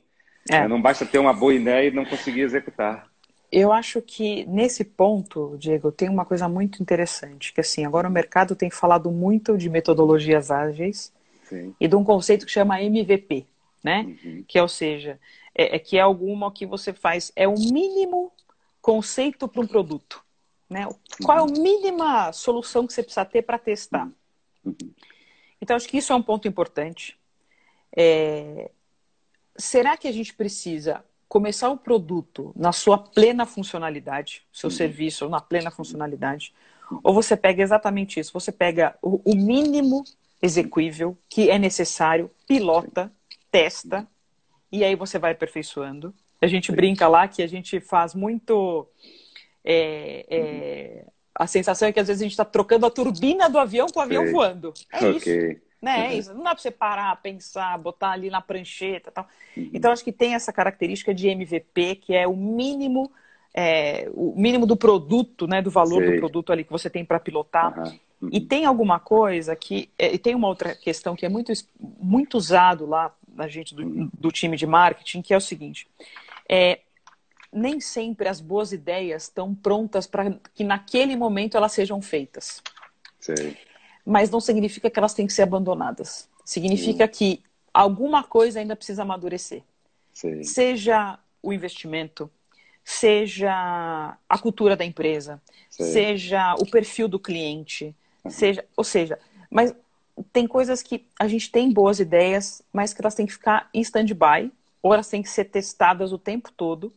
[0.50, 0.68] É.
[0.68, 3.12] Não basta ter uma boa ideia e não conseguir executar.
[3.52, 8.12] Eu acho que nesse ponto, Diego, tem uma coisa muito interessante, que assim, agora o
[8.12, 11.12] mercado tem falado muito de metodologias ágeis
[11.44, 11.76] Sim.
[11.78, 13.46] e de um conceito que chama MVP,
[13.84, 14.16] né?
[14.24, 14.46] Uhum.
[14.48, 15.20] Que é, ou seja,
[15.54, 18.32] é, é, que é alguma que você faz, é o mínimo
[18.82, 20.24] conceito para um produto,
[20.70, 20.88] né?
[21.22, 21.62] Qual é a uhum.
[21.62, 24.10] mínima solução que você precisa ter para testar?
[24.64, 24.94] Uhum.
[25.62, 27.18] Então, acho que isso é um ponto importante.
[27.96, 28.72] É...
[29.58, 34.76] Será que a gente precisa começar o produto na sua plena funcionalidade, seu uhum.
[34.76, 36.54] serviço na plena funcionalidade,
[37.04, 40.04] ou você pega exatamente isso, você pega o, o mínimo
[40.42, 43.12] execuível que é necessário, pilota,
[43.50, 44.08] testa,
[44.72, 46.14] e aí você vai aperfeiçoando.
[46.42, 48.88] A gente brinca lá que a gente faz muito.
[49.64, 53.60] É, é, a sensação é que às vezes a gente está trocando a turbina do
[53.60, 54.32] avião com o avião Sei.
[54.32, 54.74] voando.
[54.92, 55.52] É okay.
[55.52, 55.62] isso.
[55.82, 56.10] Né?
[56.10, 56.14] Uhum.
[56.14, 56.34] Isso.
[56.34, 59.28] Não dá para você parar, pensar, botar ali na prancheta tal.
[59.58, 59.72] Uhum.
[59.74, 63.12] Então, acho que tem essa característica de MVP, que é o mínimo,
[63.54, 65.62] é, o mínimo do produto, né?
[65.62, 66.12] Do valor Sei.
[66.12, 67.78] do produto ali que você tem para pilotar.
[67.80, 68.00] Uhum.
[68.22, 68.30] Uhum.
[68.32, 69.90] E tem alguma coisa que.
[69.98, 73.82] É, e tem uma outra questão que é muito, muito usado lá na gente do,
[73.82, 74.10] uhum.
[74.14, 75.88] do time de marketing, que é o seguinte.
[76.48, 76.82] É,
[77.52, 82.62] nem sempre as boas ideias estão prontas para que naquele momento elas sejam feitas.
[83.20, 83.58] Sei.
[84.06, 86.30] Mas não significa que elas têm que ser abandonadas.
[86.44, 87.42] Significa que
[87.74, 89.64] alguma coisa ainda precisa amadurecer.
[90.14, 90.44] Sim.
[90.44, 92.30] Seja o investimento,
[92.84, 95.84] seja a cultura da empresa, Sim.
[95.84, 97.96] seja o perfil do cliente,
[98.30, 99.18] seja, ou seja,
[99.50, 99.74] mas
[100.32, 103.82] tem coisas que a gente tem boas ideias, mas que elas têm que ficar em
[103.82, 106.94] stand-by, ou elas têm que ser testadas o tempo todo.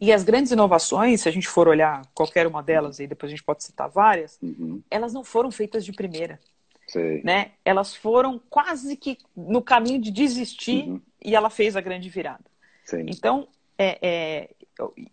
[0.00, 3.34] E as grandes inovações, se a gente for olhar qualquer uma delas, e depois a
[3.34, 4.80] gente pode citar várias, Uhum.
[4.90, 6.38] elas não foram feitas de primeira,
[6.86, 7.20] Sim.
[7.24, 7.52] né?
[7.64, 11.00] Elas foram quase que no caminho de desistir Uhum.
[11.24, 12.44] e ela fez a grande virada.
[12.84, 13.04] Sim.
[13.08, 14.50] Então, é, é,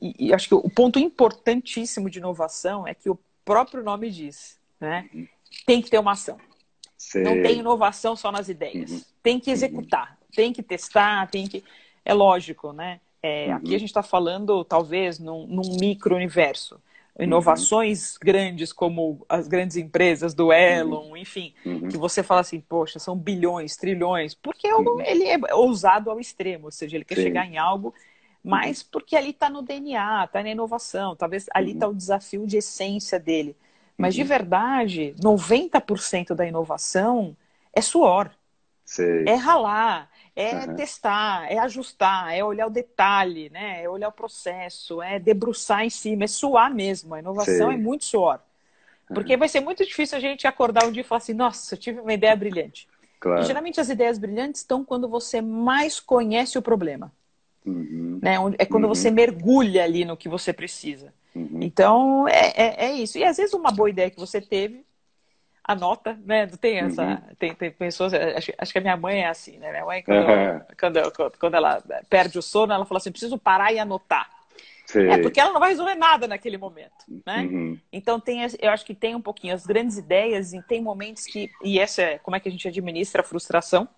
[0.02, 4.58] e, e acho que o ponto importantíssimo de inovação é que o próprio nome diz,
[4.80, 5.10] né?
[5.66, 6.38] Tem que ter uma ação.
[6.98, 7.22] Sim.
[7.22, 8.92] Não tem inovação só nas ideias.
[8.92, 9.02] Uhum.
[9.22, 11.64] Tem que executar, tem que testar, tem que.
[12.04, 13.00] É lógico, né?
[13.26, 13.56] É, Uhum.
[13.56, 16.76] Aqui a gente está falando, talvez, num, num micro-universo.
[17.18, 17.26] Uhum.
[17.26, 21.88] Inovações grandes, como as grandes empresas do Elon, enfim, Uhum.
[21.88, 25.02] que você fala assim, poxa, são bilhões, trilhões, porque Uhum.
[25.02, 27.24] ele é ousado ao extremo, ou seja, ele quer Sim.
[27.24, 27.94] chegar em algo,
[28.44, 31.74] mas porque ali está no DNA, está na inovação, talvez ali Uhum.
[31.74, 33.56] está o desafio de essência dele.
[33.98, 37.36] Mas de verdade, 90% da inovação
[37.74, 38.30] é suor,
[39.26, 40.76] é ralar, é Aham.
[40.76, 43.84] testar, é ajustar, é olhar o detalhe, né?
[43.84, 47.14] É olhar o processo, é debruçar em cima, é suar mesmo.
[47.16, 48.40] A inovação é muito suor.
[49.14, 51.80] Porque vai ser muito difícil a gente acordar um dia e falar assim, nossa, eu
[51.80, 52.88] tive uma ideia brilhante.
[52.88, 53.46] E Claro.
[53.46, 57.12] geralmente as ideias brilhantes estão quando você mais conhece o problema.
[57.66, 58.20] Uhum.
[58.22, 58.36] Né?
[58.60, 58.90] É quando Uhum.
[58.90, 61.14] você mergulha ali no que você precisa.
[61.36, 61.60] Uhum.
[61.62, 63.18] Então, é, é, é isso.
[63.18, 64.85] E às vezes uma boa ideia que você teve,
[65.68, 66.48] anota, né?
[66.48, 67.04] Tem essa.
[67.04, 67.18] Uhum.
[67.40, 68.14] Tem, tem pessoas.
[68.14, 69.72] Acho, acho que a minha mãe é assim, né?
[69.72, 70.62] Minha mãe, quando, Uhum.
[70.80, 74.30] quando, quando, quando ela perde o sono, ela fala assim: preciso parar e anotar.
[74.94, 76.94] É, porque ela não vai resolver nada naquele momento,
[77.26, 77.42] né?
[77.42, 77.80] Uhum.
[77.92, 81.50] Então tem, eu acho que tem um pouquinho as grandes ideias e tem momentos que
[81.64, 83.90] e essa é como é que a gente administra a frustração,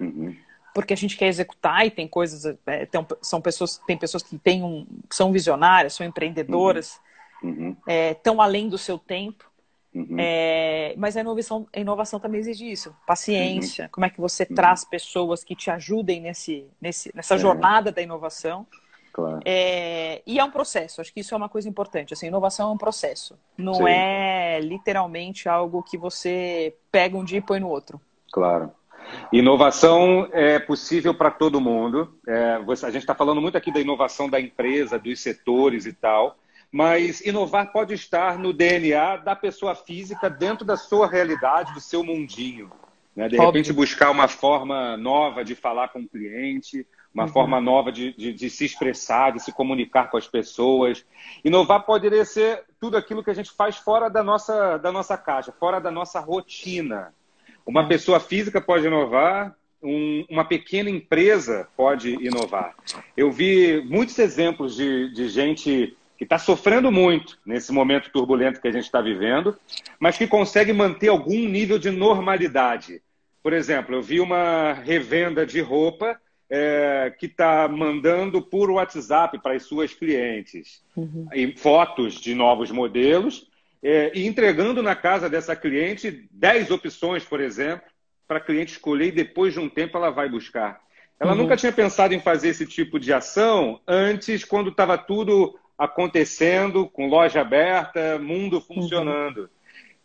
[0.00, 0.34] Uhum.
[0.74, 4.38] porque a gente quer executar e tem coisas, é, tem, são pessoas, tem pessoas que
[4.38, 6.98] têm um, são visionárias, são empreendedoras,
[7.42, 7.76] Uhum.
[7.86, 9.49] estão além do seu tempo.
[9.92, 10.16] Uhum.
[10.18, 13.84] É, mas a inovação, a inovação também exige isso, paciência.
[13.84, 13.90] Uhum.
[13.90, 18.66] Como é que você traz pessoas que te ajudem nesse, nesse, nessa jornada da inovação?
[19.12, 19.40] Claro.
[19.44, 22.14] É, e é um processo, acho que isso é uma coisa importante.
[22.14, 23.88] Assim, inovação é um processo, não Sim.
[23.88, 28.00] é literalmente algo que você pega um dia e põe no outro.
[28.32, 28.70] Claro.
[29.32, 32.16] Inovação é possível para todo mundo.
[32.28, 35.92] É, você- a gente está falando muito aqui da inovação da empresa, dos setores e
[35.92, 36.36] tal,
[36.72, 42.04] mas inovar pode estar no DNA da pessoa física dentro da sua realidade, do seu
[42.04, 42.70] mundinho.
[43.16, 43.28] né?
[43.28, 43.46] De Óbvio.
[43.46, 48.32] repente, buscar uma forma nova de falar com o cliente, uma forma nova de, de-
[48.32, 51.04] de se expressar, de se comunicar com as pessoas.
[51.44, 55.50] Inovar poderia ser tudo aquilo que a gente faz fora da nossa, da nossa caixa,
[55.50, 57.12] fora da nossa rotina.
[57.66, 62.76] Uma pessoa física pode inovar, um- uma pequena empresa pode inovar.
[63.16, 68.68] Eu vi muitos exemplos de, de gente que está sofrendo muito nesse momento turbulento que
[68.68, 69.56] a gente está vivendo,
[69.98, 73.00] mas que consegue manter algum nível de normalidade.
[73.42, 79.54] Por exemplo, eu vi uma revenda de roupa é, que está mandando por WhatsApp para
[79.54, 80.82] as suas clientes
[81.32, 83.46] e fotos de novos modelos
[83.82, 87.86] é, e entregando na casa dessa cliente 10 opções, por exemplo,
[88.28, 90.82] para a cliente escolher e depois de um tempo ela vai buscar.
[91.18, 91.38] Ela Uhum.
[91.38, 97.08] nunca tinha pensado em fazer esse tipo de ação antes, quando estava tudo acontecendo, com
[97.08, 99.48] loja aberta, mundo funcionando.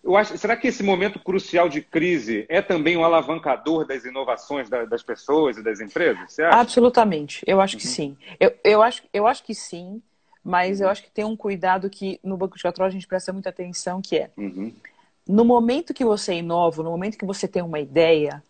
[0.01, 4.69] Eu acho, será que esse momento crucial de crise é também um alavancador das inovações
[4.69, 6.31] da- das pessoas e das empresas?
[6.31, 6.61] Você acha?
[6.61, 7.79] Absolutamente, eu acho Uhum.
[7.81, 8.17] que sim.
[8.39, 10.01] Eu, eu, acho, eu acho que sim,
[10.41, 13.33] mas eu acho que tem um cuidado que no Banco de Catrol a gente presta
[13.33, 14.71] muita atenção, que é Uhum.
[15.27, 18.41] no momento que você inova, no momento que você tem uma ideia,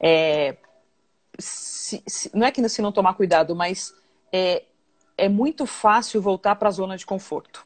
[0.00, 0.56] é,
[1.38, 3.94] se- se- não é que se não tomar cuidado, mas
[4.32, 4.62] é,
[5.22, 7.64] é muito fácil voltar para a zona de conforto.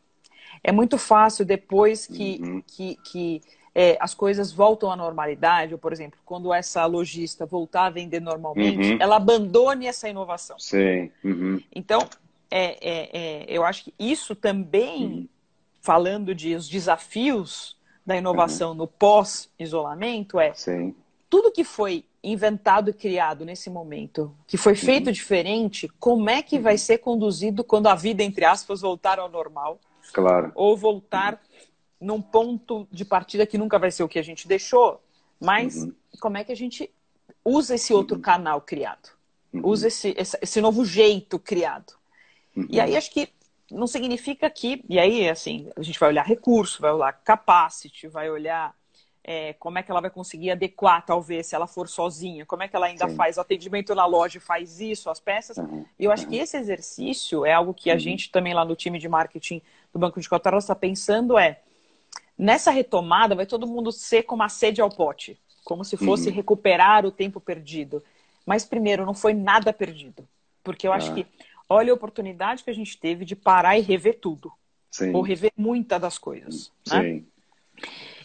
[0.62, 2.62] É muito fácil depois que, Uhum.
[2.66, 3.40] que, que,
[3.74, 8.20] é, as coisas voltam à normalidade, ou, por exemplo, quando essa lojista voltar a vender
[8.20, 8.98] normalmente, Uhum.
[9.00, 10.59] ela abandone essa inovação.
[10.59, 11.11] Sim.
[11.24, 11.59] Uhum.
[11.74, 12.07] Então,
[12.50, 15.26] é, é, é, eu acho que isso também,
[15.80, 20.94] falando de os desafios da inovação no pós-isolamento, é Sim.
[21.30, 26.59] tudo que foi inventado e criado nesse momento, que foi feito diferente, como é que
[26.59, 29.79] vai ser conduzido quando a vida, entre aspas, voltar ao normal?
[30.12, 30.51] Claro.
[30.57, 31.41] Ou voltar
[32.01, 35.01] num ponto de partida que nunca vai ser o que a gente deixou,
[35.41, 35.95] mas Uhum.
[36.20, 36.91] como é que a gente
[37.45, 39.11] usa esse outro canal criado?
[39.53, 39.61] Uhum.
[39.64, 41.93] Usa esse, esse, novo jeito criado?
[42.57, 42.66] Uhum.
[42.68, 43.29] E aí acho que
[43.70, 44.85] não significa que.
[44.89, 48.74] E aí, assim, a gente vai olhar recurso, vai olhar capacity, vai olhar
[49.29, 52.47] é, como é que ela vai conseguir adequar, talvez, se ela for sozinha?
[52.47, 53.16] Como é que ela ainda Sim.
[53.16, 55.57] faz o atendimento na loja, faz isso, as peças?
[55.57, 55.85] Uhum.
[55.99, 56.31] E eu acho uhum.
[56.31, 57.99] que esse exercício é algo que a uhum.
[57.99, 59.61] gente também lá no time de marketing
[59.93, 61.59] do Banco de Cotaros está pensando é,
[62.39, 66.35] nessa retomada vai todo mundo ser como a sede ao pote, como se fosse uhum.
[66.35, 68.05] recuperar o tempo perdido.
[68.47, 70.27] Mas primeiro, não foi nada perdido.
[70.62, 71.14] Porque eu acho ah.
[71.14, 71.27] que,
[71.68, 74.53] olha a oportunidade que a gente teve de parar e rever tudo.
[74.89, 75.12] Sim.
[75.12, 76.70] Ou rever muitas das coisas.
[76.87, 77.01] Né?
[77.01, 77.12] Sim.
[77.12, 77.22] Né?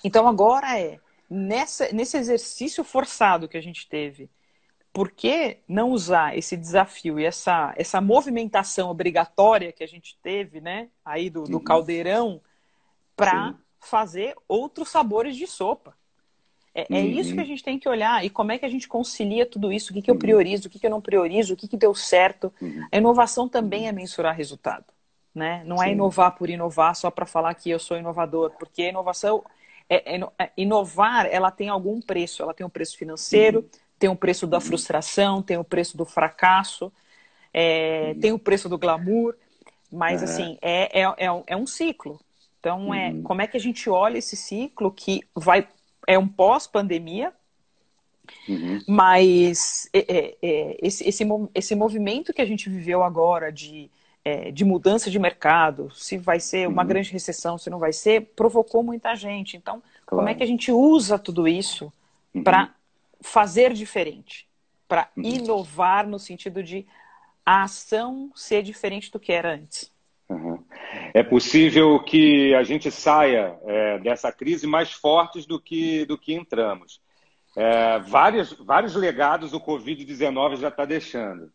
[0.03, 0.99] Então agora é,
[1.29, 4.29] nessa, nesse exercício forçado que a gente teve,
[4.93, 10.59] por que não usar esse desafio e essa, essa movimentação obrigatória que a gente teve,
[10.59, 11.63] né, aí do, do uhum.
[11.63, 12.41] caldeirão,
[13.15, 15.95] para fazer outros sabores de sopa?
[16.73, 16.97] É, uhum.
[16.97, 18.23] é, isso que a gente tem que olhar.
[18.25, 19.91] E como é que a gente concilia tudo isso?
[19.91, 20.19] O que, que eu uhum.
[20.19, 22.53] priorizo, o que, que eu não priorizo, o que, que deu certo.
[22.61, 22.87] Uhum.
[22.91, 24.85] A inovação também é mensurar resultado.
[25.33, 25.63] Né?
[25.65, 25.91] Não é Sim.
[25.91, 29.41] é inovar por inovar só para falar que eu sou inovador, porque a inovação
[29.89, 32.41] é, é, é, inovar, ela tem algum preço.
[32.41, 33.69] Ela tem um preço financeiro, uhum.
[33.99, 34.61] tem um preço da uhum.
[34.61, 36.91] frustração, tem o um preço do fracasso,
[37.53, 38.19] é, uhum.
[38.19, 39.35] tem o preço do glamour.
[39.91, 41.13] Mas, assim, é, é,
[41.47, 42.19] é, um ciclo.
[42.59, 43.23] Então, é, uhum.
[43.23, 45.67] como é que a gente olha esse ciclo que vai
[46.07, 47.33] é um pós-pandemia,
[48.47, 48.79] uhum.
[48.87, 51.23] mas é, é, esse, esse,
[51.53, 53.89] esse movimento que a gente viveu agora de
[54.23, 56.87] é, de mudança de mercado, se vai ser uma uhum.
[56.87, 59.57] grande recessão, se não vai ser, provocou muita gente.
[59.57, 60.21] Então, claro.
[60.21, 61.91] como é que a gente usa tudo isso
[62.33, 62.43] uhum.
[62.43, 62.73] para
[63.21, 64.47] fazer diferente?
[64.87, 65.23] Para uhum.
[65.23, 66.85] inovar no sentido de
[67.45, 69.91] a ação ser diferente do que era antes?
[70.29, 70.63] Uhum.
[71.13, 76.33] É possível que a gente saia é, dessa crise mais fortes do que, do que
[76.33, 77.01] entramos.
[77.55, 81.51] É, vários, vários legados o Covid-19 já está deixando.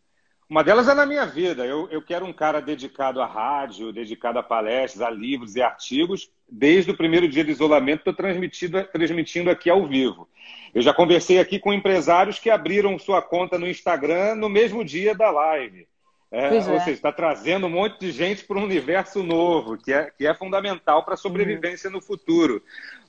[0.49, 1.65] Uma delas é na minha vida.
[1.65, 6.31] Eu, eu quero um cara dedicado à rádio, dedicado a palestras, a livros e artigos.
[6.49, 10.29] Desde o primeiro dia do isolamento, estou transmitindo, transmitindo aqui ao vivo.
[10.73, 15.13] Eu já conversei aqui com empresários que abriram sua conta no Instagram no mesmo dia
[15.13, 15.85] da live.
[16.29, 16.61] É, ou é.
[16.61, 20.33] seja, está trazendo um monte de gente para um universo novo, que é, que é
[20.33, 21.95] fundamental para a sobrevivência uhum.
[21.95, 22.61] no futuro.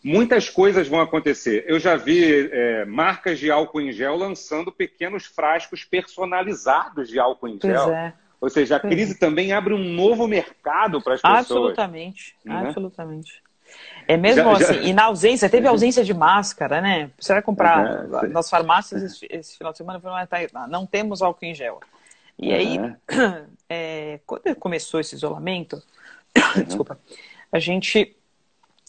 [0.05, 1.65] Muitas coisas vão acontecer.
[1.67, 7.49] Eu já vi é, marcas de álcool em gel lançando pequenos frascos personalizados de álcool
[7.49, 7.93] em gel.
[7.93, 8.15] É.
[8.41, 9.19] Ou seja, a crise é.
[9.19, 11.41] também abre um novo mercado para as pessoas.
[11.41, 12.67] Absolutamente, né?
[12.69, 13.43] absolutamente.
[14.07, 14.83] É mesmo já, assim, já...
[14.83, 17.11] e na ausência, teve ausência de máscara, né?
[17.19, 20.01] Você vai comprar uhum, nas farmácias esse, esse, final de semana,
[20.69, 21.81] não temos álcool em gel.
[22.39, 22.79] E aí,
[23.69, 25.83] é, quando começou esse isolamento,
[26.57, 26.63] uhum.
[26.65, 26.99] desculpa,
[27.51, 28.15] a gente.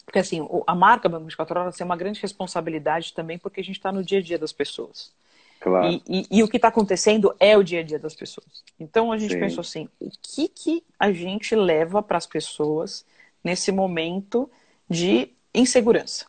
[0.05, 3.77] Porque assim, a marca Banco 24 Horas tem uma grande responsabilidade também, porque a gente
[3.77, 5.11] está no dia a dia das pessoas.
[5.59, 5.87] Claro.
[5.87, 8.63] E, e, e o que está acontecendo é o dia a dia das pessoas.
[8.79, 9.39] Então a gente Sim.
[9.39, 13.05] pensou assim: o que, que a gente leva para as pessoas
[13.43, 14.49] nesse momento
[14.89, 16.25] de insegurança?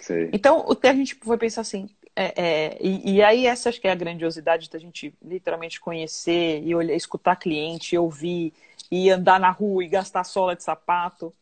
[0.00, 0.30] Sim.
[0.32, 3.78] Então o que a gente foi pensar assim: é, é, e, e, aí essa acho
[3.78, 8.54] que é a grandiosidade da gente literalmente conhecer e olhar, escutar cliente, ouvir,
[8.90, 11.34] e andar na rua e gastar sola de sapato.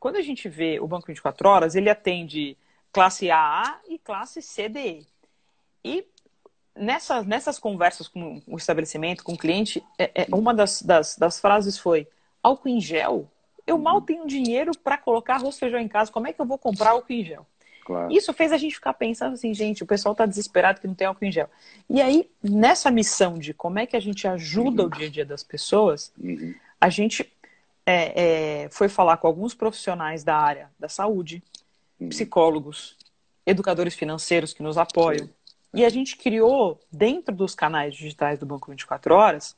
[0.00, 2.56] Quando a gente vê o Banco 24 Horas, ele atende
[2.92, 5.06] classe AA e classe CDE.
[5.84, 6.06] E
[6.74, 11.40] nessas, nessas conversas com o estabelecimento, com o cliente, é, é, uma das, das, das
[11.40, 12.08] frases foi:
[12.42, 13.30] álcool em gel?
[13.66, 16.56] Eu mal tenho dinheiro para colocar arroz feijão em casa, como é que eu vou
[16.56, 17.44] comprar álcool em gel?
[17.86, 18.12] Claro.
[18.12, 21.06] Isso fez a gente ficar pensando assim, gente, o pessoal está desesperado que não tem
[21.06, 21.48] álcool em gel.
[21.88, 24.88] E aí, nessa missão de como é que a gente ajuda uhum.
[24.88, 26.52] o dia a dia das pessoas, uhum.
[26.80, 27.32] a gente
[27.86, 31.40] é, é, foi falar com alguns profissionais da área da saúde,
[32.00, 32.08] uhum.
[32.08, 32.96] psicólogos,
[33.46, 35.30] educadores financeiros que nos apoiam.
[35.72, 39.56] E a gente criou, dentro dos canais digitais do Banco 24 Horas,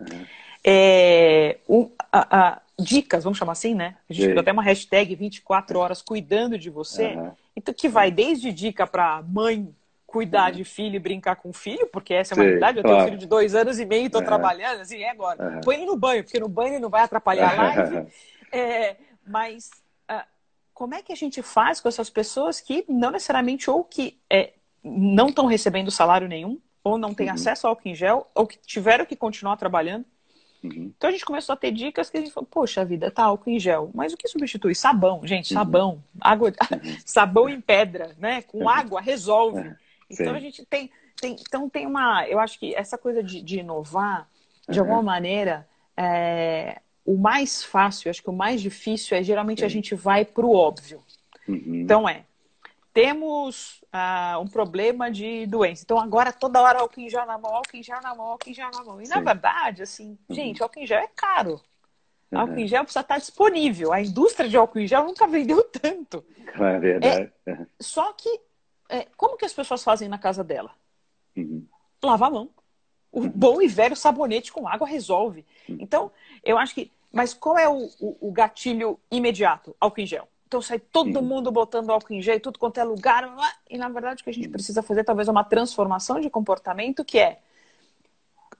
[0.00, 0.24] uhum.
[0.64, 3.96] É, um, a, a, dicas, vamos chamar assim, né?
[4.08, 7.08] A gente criou até uma hashtag 24 horas cuidando de você.
[7.08, 7.32] Uhum.
[7.54, 9.74] Então, que vai desde dica para mãe
[10.06, 10.58] cuidar uhum.
[10.58, 12.78] de filho e brincar com o filho, porque essa é uma realidade.
[12.78, 12.96] Eu claro.
[12.96, 14.26] tenho um filho de dois anos e meio e estou uhum.
[14.26, 15.60] trabalhando, assim, é agora.
[15.62, 18.06] Põe ele no banho, porque no banho ele não vai atrapalhar a live.
[18.52, 18.96] É,
[19.26, 19.70] mas
[20.08, 20.24] uh,
[20.72, 24.52] como é que a gente faz com essas pessoas que não necessariamente ou que é,
[24.82, 27.34] não estão recebendo salário nenhum, ou não têm uhum.
[27.34, 30.04] acesso ao álcool em gel, ou que tiveram que continuar trabalhando,
[30.64, 30.92] Uhum.
[30.96, 33.50] Então a gente começou a ter dicas que a gente falou, poxa vida, tá álcool
[33.50, 33.90] em gel.
[33.92, 34.74] Mas o que substitui?
[34.74, 35.60] Sabão, gente, uhum.
[35.60, 36.04] sabão.
[36.18, 36.96] Água, uhum.
[37.04, 38.42] sabão em pedra, né?
[38.42, 38.68] Com uhum.
[38.68, 39.60] água resolve.
[39.60, 39.76] É,
[40.08, 40.36] então Sim.
[40.36, 40.90] a gente tem,
[41.20, 41.36] tem.
[41.38, 42.26] Então tem uma.
[42.26, 44.26] Eu acho que essa coisa de, de inovar,
[44.66, 49.68] de alguma maneira, é, o mais fácil, acho que o mais difícil é geralmente a
[49.68, 51.02] gente vai pro óbvio.
[51.46, 51.82] Uhum.
[51.82, 52.24] Então é,
[52.94, 55.82] temos ah, um problema de doença.
[55.82, 58.48] Então, agora, toda hora, álcool em gel na mão, álcool em gel na mão, álcool
[58.48, 59.02] em gel na mão.
[59.02, 59.14] E, Sim.
[59.14, 60.34] na verdade, assim, uhum.
[60.34, 61.60] gente, álcool em gel é caro.
[62.30, 62.38] Uhum.
[62.38, 63.92] Álcool em gel precisa estar disponível.
[63.92, 66.24] A indústria de álcool em gel nunca vendeu tanto.
[66.46, 67.32] É verdade.
[67.44, 68.40] É, só que,
[68.88, 70.70] é, como que as pessoas fazem na casa dela?
[71.36, 71.66] Uhum.
[72.00, 72.50] Lava a mão.
[73.10, 73.28] O uhum.
[73.28, 75.44] bom e velho sabonete com água resolve.
[75.68, 75.78] Uhum.
[75.80, 76.12] Então,
[76.44, 76.92] eu acho que.
[77.12, 79.74] Mas qual é o, o, o gatilho imediato?
[79.80, 80.28] Álcool em gel.
[80.46, 81.22] Então sai todo uhum.
[81.22, 83.34] mundo botando álcool em gel, tudo quanto é lugar.
[83.68, 87.04] E na verdade o que a gente precisa fazer talvez é uma transformação de comportamento
[87.04, 87.38] que é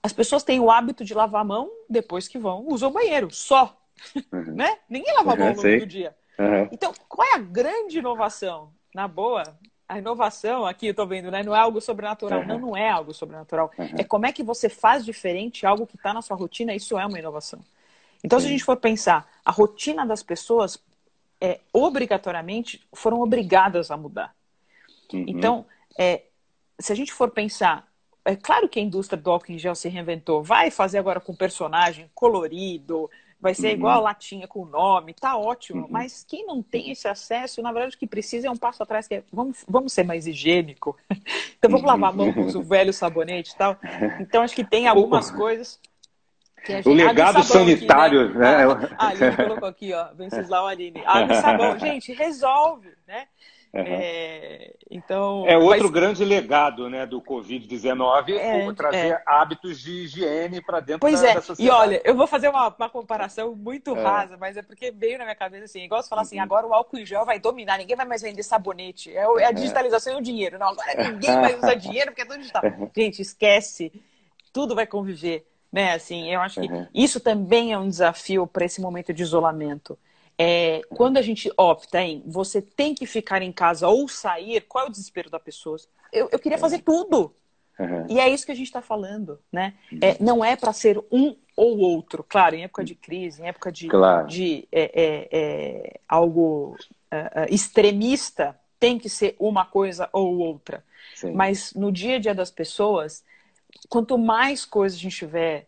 [0.05, 3.31] as pessoas têm o hábito de lavar a mão depois que vão usar o banheiro,
[3.31, 3.75] só.
[4.31, 4.53] Uhum.
[4.53, 4.77] né?
[4.87, 6.15] Ninguém lava a mão no meio do dia.
[6.37, 6.69] Uhum.
[6.71, 8.71] Então, qual é a grande inovação?
[8.93, 9.57] Na boa,
[9.89, 11.41] a inovação aqui, eu tô vendo, né?
[11.41, 12.41] Não é algo sobrenatural.
[12.41, 12.47] Uhum.
[12.47, 13.71] Não, não é algo sobrenatural.
[13.97, 17.05] É como é que você faz diferente algo que está na sua rotina, isso é
[17.05, 17.59] uma inovação.
[18.23, 18.43] Então, Sim.
[18.43, 20.77] se a gente for pensar, a rotina das pessoas
[21.41, 24.35] é, obrigatoriamente foram obrigadas a mudar.
[25.13, 25.25] Uhum.
[25.27, 25.65] Então,
[25.97, 26.23] é,
[26.79, 27.87] se a gente for pensar
[28.25, 30.41] é claro que a indústria do álcool em gel se reinventou.
[30.41, 33.07] Vai fazer agora com personagem colorido,
[33.39, 33.73] vai ser uhum.
[33.73, 35.83] igual a latinha com nome, tá ótimo.
[35.83, 35.87] Uhum.
[35.91, 39.07] Mas quem não tem esse acesso, na verdade, o que precisa é um passo atrás,
[39.07, 40.97] que é vamos, vamos ser mais higiênico.
[41.55, 43.77] então vamos lavar a mão com o velho sabonete e tal.
[44.19, 45.79] Então acho que tem algumas coisas.
[46.65, 46.89] Gente...
[46.89, 48.65] O legado sanitário, aqui, né?
[48.65, 48.95] né?
[48.97, 50.13] Ah, a Aline colocou aqui, ó.
[50.13, 51.03] Venceslau Aline.
[51.05, 51.79] Água e sabão.
[51.79, 53.27] Gente, resolve, né?
[53.75, 53.83] Uhum.
[53.85, 55.91] É, então, é outro mas...
[55.91, 59.23] grande legado né, do Covid-19 é, trazer é.
[59.25, 61.33] hábitos de higiene para dentro pois da, é.
[61.33, 61.67] da sociedade.
[61.67, 64.01] E olha, eu vou fazer uma, uma comparação muito é.
[64.01, 66.43] rasa, mas é porque veio na minha cabeça assim, igual você falar assim, uhum.
[66.43, 69.11] agora o álcool em gel vai dominar, ninguém vai mais vender sabonete.
[69.13, 70.57] É, é a digitalização e o dinheiro.
[70.57, 72.61] Não, agora ninguém mais usa dinheiro porque é tudo digital.
[72.95, 73.91] Gente, esquece.
[74.53, 75.45] Tudo vai conviver.
[75.75, 75.91] Né?
[75.91, 76.87] Assim, eu acho que uhum.
[76.93, 79.99] isso também é um desafio para esse momento de isolamento.
[80.37, 84.85] É, quando a gente opta em você tem que ficar em casa ou sair, qual
[84.85, 85.75] é o desespero da pessoa?
[86.13, 87.33] Eu, eu queria fazer tudo.
[87.77, 88.05] Uhum.
[88.07, 89.73] E é isso que a gente está falando, né?
[90.01, 92.23] É, não é para ser um ou outro.
[92.23, 94.27] Claro, em época de crise, em época de, claro.
[94.27, 96.77] de é, é, é algo
[97.11, 100.85] é, extremista, tem que ser uma coisa ou outra.
[101.15, 101.33] Sim.
[101.33, 103.25] Mas no dia a dia das pessoas,
[103.89, 105.67] quanto mais coisas a gente tiver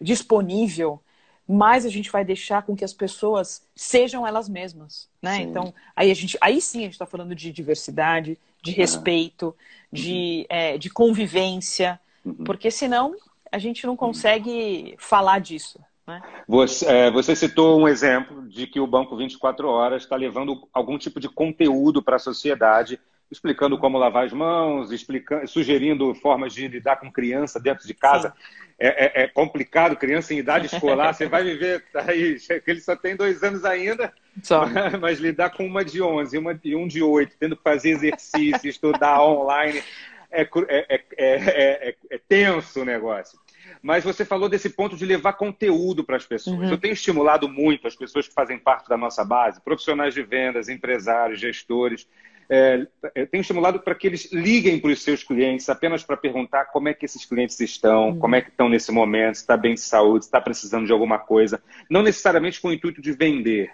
[0.00, 1.00] disponível,
[1.48, 5.36] mais a gente vai deixar com que as pessoas sejam elas mesmas, né?
[5.36, 5.42] Sim.
[5.44, 9.56] Então, aí a gente, aí sim a gente está falando de diversidade, de respeito,
[9.90, 10.56] de, uhum.
[10.56, 12.44] é, de convivência, uhum.
[12.44, 13.14] porque senão
[13.50, 15.80] a gente não consegue falar disso.
[16.06, 16.20] Né?
[16.46, 20.98] Você, é, você, citou um exemplo de que o Banco 24 Horas está levando algum
[20.98, 23.00] tipo de conteúdo para a sociedade
[23.30, 28.32] explicando como lavar as mãos, explicando, sugerindo formas de lidar com criança dentro de casa.
[28.80, 33.16] É, é, é, complicado, criança em idade escolar, você vai viver aí, ele só tem
[33.16, 34.64] dois anos ainda, só.
[35.00, 38.68] mas lidar com uma de 11 uma e um de 8, tendo que fazer exercício,
[38.70, 39.82] estudar online,
[40.30, 43.38] é, é, é, é, tenso o negócio.
[43.82, 46.58] Mas você falou desse ponto de levar conteúdo para as pessoas.
[46.58, 46.70] Uhum.
[46.70, 50.68] Eu tenho estimulado muito as pessoas que fazem parte da nossa base, profissionais de vendas,
[50.68, 52.06] empresários, gestores,
[52.50, 56.66] é, eu tenho estimulado para que eles liguem para os seus clientes apenas para perguntar
[56.66, 58.18] como é que esses clientes estão, uhum.
[58.18, 60.92] como é que estão nesse momento, se está bem de saúde, se está precisando de
[60.92, 61.62] alguma coisa.
[61.90, 63.70] Não necessariamente com o intuito de vender.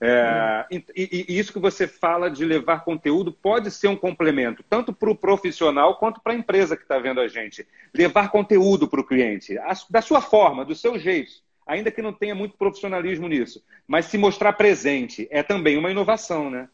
[0.00, 0.82] É, uhum.
[0.94, 5.10] e, e, isso que você fala de levar conteúdo pode ser um complemento, tanto para
[5.10, 7.66] o profissional quanto para a empresa que está vendo a gente.
[7.94, 11.32] Levar conteúdo para o cliente, a, da sua forma, do seu jeito,
[11.66, 13.64] ainda que não tenha muito profissionalismo nisso.
[13.86, 16.68] Mas se mostrar presente é também uma inovação, né?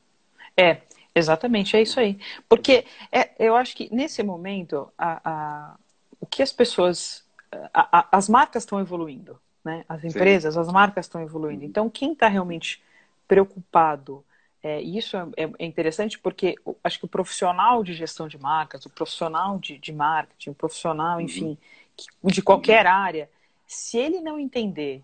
[0.56, 0.78] É,
[1.14, 2.18] Exatamente, é isso aí.
[2.48, 5.74] Porque é, eu acho que nesse momento, a, a,
[6.20, 7.22] o que as pessoas.
[7.72, 9.84] A, as marcas estão evoluindo, né?
[9.88, 10.60] As empresas, Sim.
[10.60, 11.64] as marcas estão evoluindo.
[11.64, 12.82] Então, quem está realmente
[13.28, 14.24] preocupado,
[14.60, 18.84] é, isso é, é, é, interessante porque acho que o profissional de gestão de marcas,
[18.86, 21.24] o profissional de, de marketing, o profissional, uhum.
[21.24, 21.58] enfim,
[22.24, 23.30] de qualquer área,
[23.66, 25.02] se ele não entender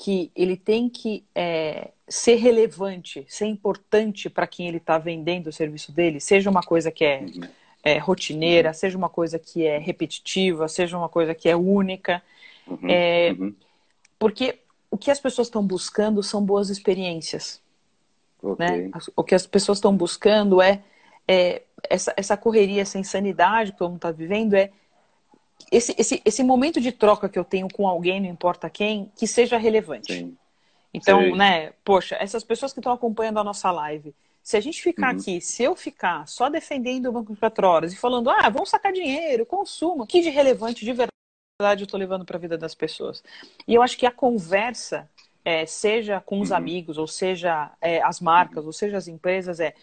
[0.00, 5.52] que ele tem que é, ser relevante, ser importante para quem ele está vendendo o
[5.52, 7.26] serviço dele, seja uma coisa que é,
[7.82, 12.22] é, rotineira, seja uma coisa que é repetitiva, seja uma coisa que é única.
[12.64, 13.52] Uhum, é, uhum.
[14.20, 17.60] Porque o que as pessoas estão buscando são boas experiências.
[18.40, 18.66] Okay.
[18.66, 18.90] Né?
[19.16, 20.80] O que as pessoas estão buscando é,
[21.26, 24.70] é essa, essa correria, essa insanidade que todo mundo está vivendo é
[25.70, 29.26] esse, esse, esse momento de troca que eu tenho com alguém, não importa quem, que
[29.26, 30.12] seja relevante.
[30.12, 30.36] Sim.
[30.92, 31.36] Então, Sim.
[31.36, 35.20] né, poxa, essas pessoas que estão acompanhando a nossa live, se a gente ficar uhum.
[35.20, 38.70] aqui, se eu ficar só defendendo o Banco de 4 Horas e falando, ah, vamos
[38.70, 42.74] sacar dinheiro, consumo, que de relevante, de verdade eu estou levando para a vida das
[42.74, 43.22] pessoas.
[43.66, 45.08] E eu acho que a conversa,
[45.44, 46.56] é, seja com os uhum.
[46.56, 49.74] amigos, ou seja é, as marcas, ou seja as empresas, é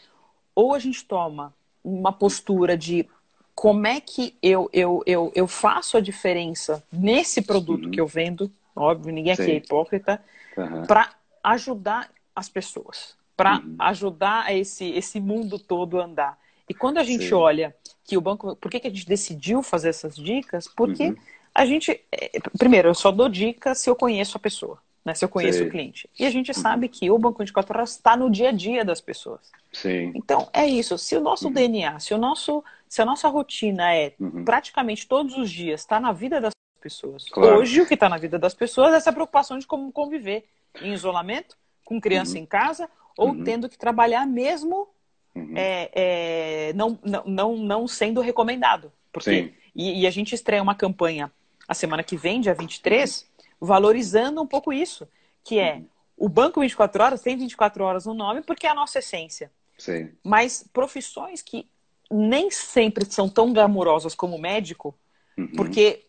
[0.55, 3.07] ou a gente toma uma postura de
[3.55, 7.91] como é que eu, eu, eu, eu faço a diferença nesse produto uhum.
[7.91, 10.21] que eu vendo, óbvio, ninguém aqui é hipócrita,
[10.57, 10.85] uhum.
[10.85, 11.09] para
[11.41, 13.75] ajudar as pessoas, para uhum.
[13.79, 16.37] ajudar esse, esse mundo todo a andar.
[16.67, 17.33] E quando a gente Sim.
[17.33, 17.75] olha
[18.05, 18.55] que o banco.
[18.55, 20.67] Por que, que a gente decidiu fazer essas dicas?
[20.67, 21.15] Porque uhum.
[21.53, 21.99] a gente.
[22.11, 24.77] É, primeiro, eu só dou dica se eu conheço a pessoa.
[25.03, 25.65] Né, se eu conheço Sim.
[25.65, 26.09] o cliente.
[26.19, 26.59] E a gente uhum.
[26.59, 29.51] sabe que o Banco 24 Horas está no dia a dia das pessoas.
[29.71, 30.11] Sim.
[30.15, 30.97] Então, é isso.
[30.97, 31.53] Se o nosso uhum.
[31.53, 34.45] DNA, se, o nosso, se a nossa rotina é uhum.
[34.45, 37.27] praticamente todos os dias, está na vida das pessoas.
[37.29, 37.57] Claro.
[37.57, 40.45] Hoje, o que está na vida das pessoas é essa preocupação de como conviver
[40.81, 42.43] em isolamento, com criança uhum.
[42.43, 43.43] em casa, ou uhum.
[43.43, 44.87] tendo que trabalhar mesmo
[45.33, 45.53] uhum.
[45.55, 48.91] é, é, não, não, não, não sendo recomendado.
[49.11, 51.31] Porque, e, e, a gente estreia uma campanha
[51.67, 53.25] a semana que vem, dia 23,
[53.59, 55.07] valorizando um pouco isso,
[55.43, 55.87] que é uhum.
[56.17, 59.51] o Banco 24 Horas tem 24 horas no nome porque é a nossa essência.
[59.77, 60.11] Sim.
[60.23, 61.67] Mas profissões que
[62.11, 64.97] nem sempre são tão glamurosas como médico,
[65.37, 65.51] uhum.
[65.55, 66.05] porque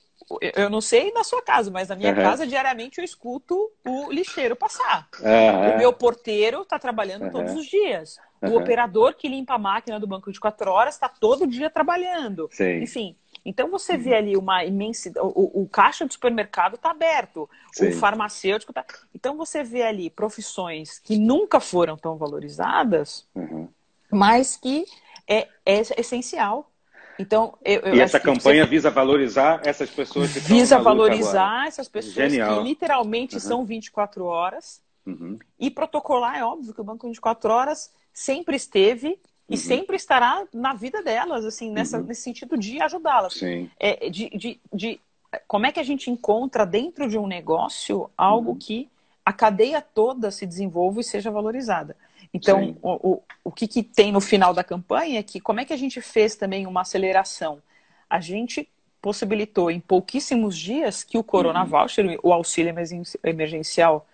[0.54, 2.22] eu não sei na sua casa, mas na minha uhum.
[2.22, 5.08] casa, diariamente, eu escuto o lixeiro passar.
[5.20, 5.74] Uhum.
[5.74, 7.30] O meu porteiro está trabalhando uhum.
[7.30, 8.18] todos os dias.
[8.42, 12.48] O operador que limpa a máquina do banco de quatro horas está todo dia trabalhando.
[12.52, 12.82] Sim.
[12.82, 15.24] Enfim, então você vê ali uma imensidade.
[15.24, 17.88] O, o, caixa do supermercado está aberto, Sim.
[17.88, 18.84] o farmacêutico está.
[19.14, 23.68] Então você vê ali profissões que nunca foram tão valorizadas, uhum.
[24.10, 24.84] mas que
[25.28, 26.70] é, é essencial
[27.18, 28.70] então, eu, eu e essa campanha você...
[28.70, 32.58] visa valorizar essas pessoas que Visa valorizar essas pessoas Genial.
[32.58, 33.40] que literalmente uhum.
[33.40, 34.82] são 24 horas.
[35.06, 35.38] Uhum.
[35.58, 39.18] E protocolar, é óbvio que o Banco 24 Horas sempre esteve
[39.48, 39.56] e uhum.
[39.56, 42.04] sempre estará na vida delas, assim, nessa, uhum.
[42.04, 43.40] nesse sentido de ajudá-las.
[43.78, 45.00] É, de, de, de,
[45.46, 48.58] como é que a gente encontra dentro de um negócio algo uhum.
[48.58, 48.88] que
[49.24, 51.96] a cadeia toda se desenvolva e seja valorizada.
[52.32, 55.64] Então, o, o, o que, que tem no final da campanha é que como é
[55.64, 57.62] que a gente fez também uma aceleração?
[58.08, 58.68] A gente
[59.00, 61.68] possibilitou em pouquíssimos dias que o Corona uhum.
[61.68, 62.74] Voucher, o auxílio
[63.22, 64.06] emergencial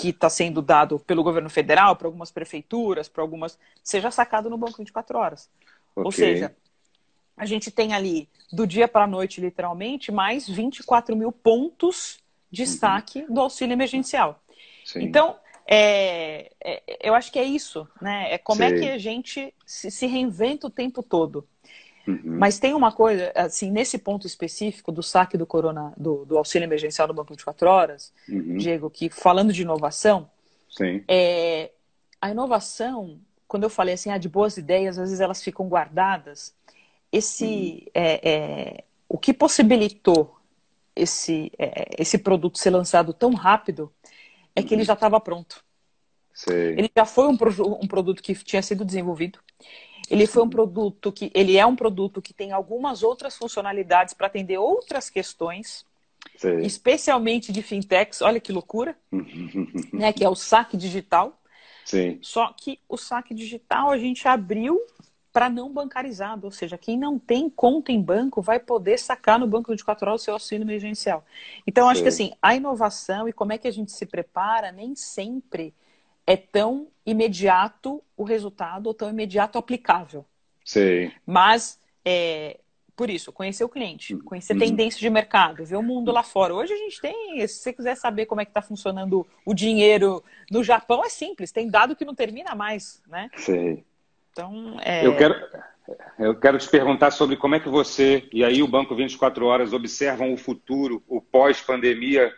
[0.00, 4.56] que está sendo dado pelo governo federal, para algumas prefeituras, para algumas, seja sacado no
[4.56, 5.50] banco 24 horas.
[5.94, 6.04] Okay.
[6.04, 6.54] Ou seja,
[7.36, 12.18] a gente tem ali, do dia para a noite, literalmente, mais 24 mil pontos
[12.50, 13.34] de destaque uhum.
[13.34, 14.40] do auxílio emergencial.
[14.84, 15.02] Sim.
[15.02, 15.36] Então,
[15.72, 18.34] é, é, eu acho que é isso, né?
[18.34, 18.74] É como é Sim.
[18.74, 21.46] é que a gente se, se reinventa o tempo todo.
[22.08, 22.20] Uhum.
[22.24, 26.66] Mas tem uma coisa, assim, nesse ponto específico do saque do corona, do, do auxílio
[26.66, 28.56] emergencial do Banco 24 Horas, uhum.
[28.56, 30.28] Diego, que falando de inovação,
[31.06, 31.70] é,
[32.20, 36.52] a inovação, quando eu falei assim, ah, de boas ideias, às vezes elas ficam guardadas.
[37.12, 37.90] Esse, uhum.
[37.94, 40.36] é, é, o que possibilitou
[40.96, 43.92] esse, é, esse produto ser lançado tão rápido
[44.54, 45.64] é que ele já estava pronto.
[46.32, 46.72] Sei.
[46.78, 47.36] Ele já foi um,
[47.82, 49.38] um produto que tinha sido desenvolvido.
[50.10, 54.26] Ele foi um produto que ele é um produto que tem algumas outras funcionalidades para
[54.26, 55.84] atender outras questões,
[56.36, 56.62] Sei.
[56.62, 58.20] especialmente de fintechs.
[58.20, 58.96] Olha que loucura,
[59.92, 60.12] né?
[60.12, 61.40] Que é o saque digital.
[61.84, 62.18] Sim.
[62.22, 64.80] Só que o saque digital a gente abriu
[65.32, 69.46] para não bancarizado, ou seja, quem não tem conta em banco vai poder sacar no
[69.46, 71.24] banco 24 horas o seu auxílio emergencial.
[71.66, 71.92] Então, Sim.
[71.92, 75.72] acho que assim, a inovação e como é que a gente se prepara nem sempre
[76.26, 80.24] é tão imediato o resultado ou tão imediato aplicável.
[80.64, 81.10] Sim.
[81.26, 82.60] Mas, é,
[82.94, 84.20] por isso, conhecer o cliente, uhum.
[84.20, 84.58] conhecer uhum.
[84.58, 86.54] tendência de mercado, ver o mundo lá fora.
[86.54, 90.22] Hoje a gente tem, se você quiser saber como é que está funcionando o dinheiro
[90.50, 93.30] no Japão, é simples, tem dado que não termina mais, né?
[93.36, 93.82] Sim.
[94.32, 95.06] Então, é...
[95.06, 95.34] eu, quero,
[96.18, 99.72] eu quero te perguntar sobre como é que você e aí o Banco 24 Horas
[99.72, 102.32] observam o futuro, o pós-pandemia.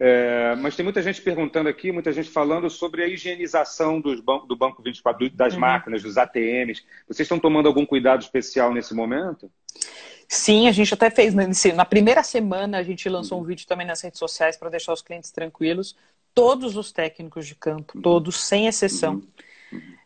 [0.00, 4.46] É, mas tem muita gente perguntando aqui, muita gente falando sobre a higienização dos ban
[4.46, 5.60] do Banco 24, das uhum.
[5.60, 6.84] máquinas, dos ATMs.
[7.08, 9.50] Vocês estão tomando algum cuidado especial nesse momento?
[10.28, 11.34] Sim, a gente até fez
[11.74, 13.44] na primeira semana a gente lançou uhum.
[13.44, 15.96] um vídeo também nas redes sociais para deixar os clientes tranquilos.
[16.34, 18.02] Todos os técnicos de campo, uhum.
[18.02, 19.26] todos sem exceção, uhum.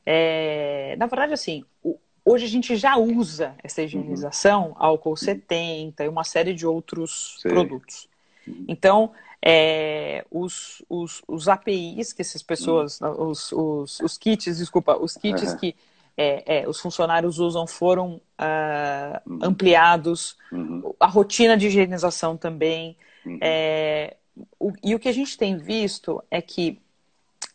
[0.05, 3.87] É, na verdade, assim, o, hoje a gente já usa essa uhum.
[3.87, 4.75] higienização, uhum.
[4.77, 7.49] álcool 70 e uma série de outros Sim.
[7.49, 8.09] produtos.
[8.47, 8.65] Uhum.
[8.69, 13.31] Então, é, os, os, os, APIs que essas pessoas, uhum.
[13.31, 15.57] os, os, os, kits, desculpa, os kits uhum.
[15.59, 15.75] que
[16.17, 20.95] é, é, os funcionários usam foram uh, ampliados, uhum.
[21.01, 22.97] a rotina de higienização também.
[23.41, 24.17] É,
[24.59, 26.79] o, e o que a gente tem visto é que,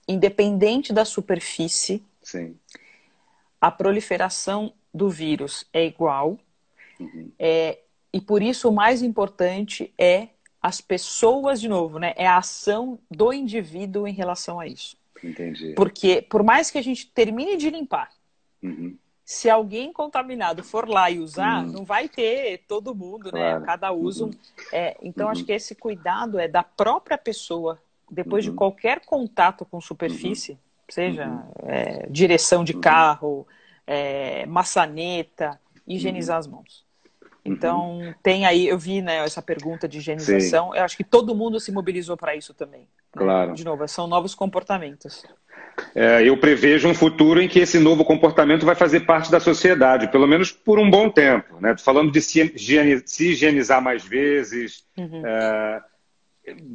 [0.07, 2.57] independente da superfície, Sim.
[3.59, 6.37] A proliferação do vírus é igual.
[6.99, 7.31] Uhum.
[7.39, 7.79] É,
[8.11, 10.27] e por isso o mais importante é
[10.61, 12.13] as pessoas, de novo, né?
[12.17, 14.97] É a ação do indivíduo em relação a isso.
[15.23, 15.73] Entendi.
[15.73, 18.11] Porque por mais que a gente termine de limpar,
[18.61, 18.97] uhum.
[19.23, 21.71] se alguém contaminado for lá e usar, uhum.
[21.71, 23.39] não vai ter todo mundo, né?
[23.39, 23.59] claro.
[23.61, 23.65] né?
[23.65, 24.25] Cada uso.
[24.25, 24.31] Uhum.
[24.73, 25.47] É, então acho uhum.
[25.47, 28.51] que esse cuidado é da própria pessoa depois uhum.
[28.51, 30.57] de qualquer contato com superfície, uhum.
[30.89, 31.43] seja uhum.
[31.63, 32.81] é, direção de uhum.
[32.81, 33.47] carro,
[33.85, 36.39] é, maçaneta, higienizar uhum.
[36.39, 36.87] as mãos.
[37.47, 40.77] Então, tem aí, eu vi né, essa pergunta de higienização, Sim.
[40.77, 42.81] eu acho que todo mundo se mobilizou para isso também.
[42.81, 42.87] Né?
[43.13, 43.53] Claro.
[43.53, 45.23] De novo, são novos comportamentos.
[45.95, 50.11] É, eu prevejo um futuro em que esse novo comportamento vai fazer parte da sociedade,
[50.11, 51.59] pelo menos por um bom tempo.
[51.61, 51.75] Né?
[51.77, 52.53] Falando de se,
[53.19, 55.25] higienizar mais vezes, uhum.
[55.25, 55.81] é,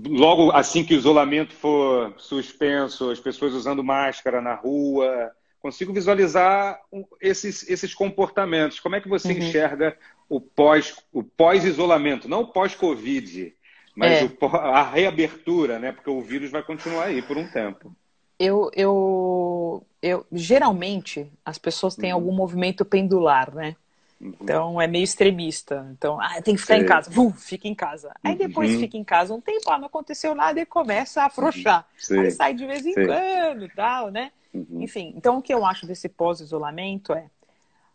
[0.07, 6.81] logo assim que o isolamento for suspenso, as pessoas usando máscara na rua, consigo visualizar
[7.21, 8.81] esses, esses comportamentos.
[8.81, 9.39] Como é que você uhum.
[9.39, 9.97] enxerga
[10.29, 13.55] o pós o pós-isolamento, não o pós-Covid,
[13.95, 14.25] mas é.
[14.25, 15.93] o, a reabertura, né?
[15.93, 17.95] Porque o vírus vai continuar aí por um tempo.
[18.39, 22.19] Eu, eu, eu geralmente as pessoas têm uhum.
[22.19, 23.77] algum movimento pendular, né?
[24.23, 24.35] Uhum.
[24.41, 25.87] Então é meio extremista.
[25.91, 26.85] Então, ah, tem que ficar Sei.
[26.85, 27.11] em casa.
[27.11, 28.15] Vum, fica em casa.
[28.23, 28.81] Aí depois uhum.
[28.81, 31.87] fica em casa um tempo, ah, não aconteceu nada e começa a afrouxar.
[31.97, 32.21] Sei.
[32.21, 33.07] Aí sai de vez em Sei.
[33.07, 34.31] quando tal, né?
[34.55, 34.83] Uhum.
[34.83, 37.27] Enfim, então o que eu acho desse pós-isolamento é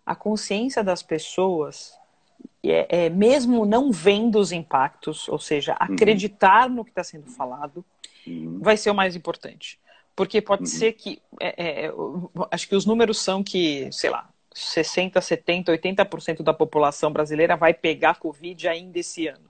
[0.05, 1.93] a consciência das pessoas
[2.63, 5.93] é, é, mesmo não vendo os impactos, ou seja, uhum.
[5.93, 6.77] acreditar uhum.
[6.77, 7.85] no que está sendo falado,
[8.25, 8.59] uhum.
[8.61, 9.79] vai ser o mais importante.
[10.15, 10.67] Porque pode uhum.
[10.67, 11.91] ser que, é, é
[12.51, 14.27] acho que os números são que, sei lá,
[14.57, 19.49] 60, 70, 80% da população brasileira vai pegar Covid ainda esse ano.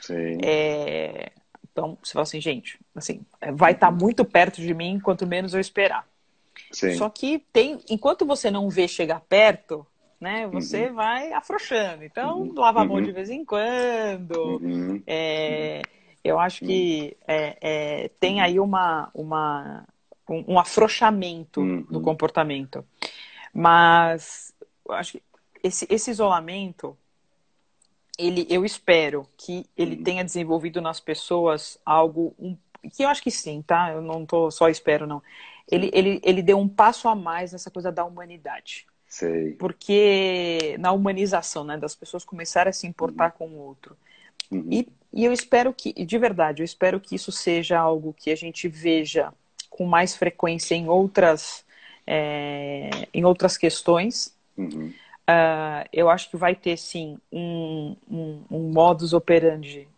[0.00, 0.38] Sim.
[0.42, 1.30] É,
[1.70, 3.24] então, você fala assim, gente, assim,
[3.54, 6.06] vai estar tá muito perto de mim, quanto menos eu esperar.
[6.70, 6.94] Sim.
[6.94, 9.86] Só que tem, enquanto você não vê chegar perto,
[10.20, 10.46] né?
[10.48, 10.94] Você uhum.
[10.94, 12.04] vai afrouxando.
[12.04, 12.54] Então, uhum.
[12.54, 13.02] lava a mão uhum.
[13.02, 14.58] de vez em quando.
[14.60, 15.02] Uhum.
[15.06, 15.82] É,
[16.24, 19.84] eu acho que é, é, tem aí uma, uma,
[20.28, 22.02] um, um afrouxamento do uhum.
[22.02, 22.84] comportamento.
[23.52, 24.52] Mas
[24.90, 25.22] acho que
[25.62, 26.96] esse, esse isolamento,
[28.18, 30.02] ele, eu espero que ele uhum.
[30.02, 32.56] tenha desenvolvido nas pessoas algo um,
[32.90, 33.92] que eu acho que sim, tá?
[33.92, 35.22] Eu não tô só espero não.
[35.70, 38.86] Ele, ele, ele deu um passo a mais nessa coisa da humanidade.
[39.06, 39.52] Sei.
[39.52, 43.38] Porque na humanização, né, das pessoas começarem a se importar uhum.
[43.38, 43.96] com o outro.
[44.50, 44.66] Uhum.
[44.70, 48.36] E, e eu espero que, de verdade, eu espero que isso seja algo que a
[48.36, 49.32] gente veja
[49.70, 51.64] com mais frequência em outras,
[52.06, 54.34] é, em outras questões.
[54.56, 54.92] Uhum.
[55.22, 59.88] Uh, eu acho que vai ter, sim, um, um, um modus operandi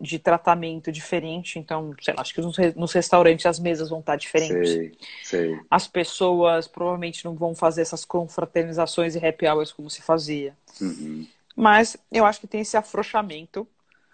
[0.00, 1.58] de tratamento diferente.
[1.58, 4.70] Então, sei lá, acho que nos, nos restaurantes as mesas vão estar diferentes.
[4.70, 4.92] Sei,
[5.24, 5.60] sei.
[5.70, 10.54] As pessoas provavelmente não vão fazer essas confraternizações e happy hours como se fazia.
[10.80, 11.26] Uhum.
[11.56, 13.66] Mas eu acho que tem esse afrouxamento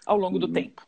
[0.05, 0.39] ao longo uhum.
[0.39, 0.85] do tempo.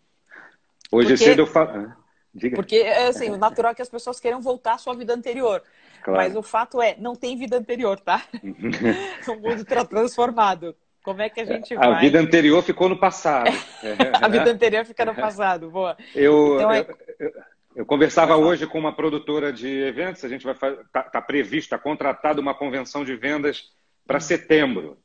[0.91, 1.69] Hoje porque, cedo eu falo.
[1.69, 1.97] Ah,
[2.33, 2.55] diga.
[2.55, 5.61] Porque, assim, o natural é que as pessoas queiram voltar à sua vida anterior.
[6.03, 6.19] Claro.
[6.19, 8.23] Mas o fato é, não tem vida anterior, tá?
[8.43, 8.71] Uhum.
[9.27, 10.75] o mundo está transformado.
[11.03, 11.87] Como é que a gente vai?
[11.87, 13.49] A vida anterior ficou no passado.
[14.21, 15.95] a vida anterior fica no passado, boa.
[16.13, 16.79] Eu, então, é...
[16.81, 17.31] eu, eu,
[17.77, 21.77] eu, conversava hoje com uma produtora de eventos, a gente vai está tá previsto, está
[21.77, 23.71] contratada uma convenção de vendas
[24.05, 24.97] para setembro.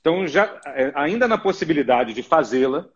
[0.00, 2.88] Então, já, é, ainda na possibilidade de fazê-la,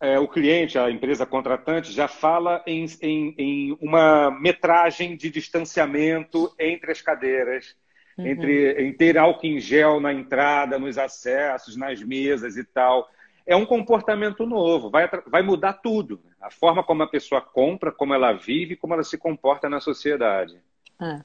[0.00, 6.52] é, o cliente, a empresa contratante, já fala em, em, em uma metragem de distanciamento
[6.58, 7.76] entre as cadeiras,
[8.16, 8.26] uhum.
[8.26, 13.10] entre em ter álcool em gel na entrada, nos acessos, nas mesas e tal.
[13.46, 16.18] É um comportamento novo, vai, vai mudar tudo.
[16.24, 16.30] Né?
[16.40, 20.56] A forma como a pessoa compra, como ela vive, como ela se comporta na sociedade.
[20.98, 21.20] É.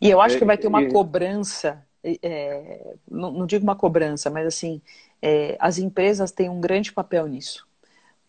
[0.00, 4.46] E eu acho que vai ter uma cobrança, é, não, não, digo uma cobrança, mas
[4.46, 4.82] assim,
[5.22, 7.69] é, as empresas têm um grande papel nisso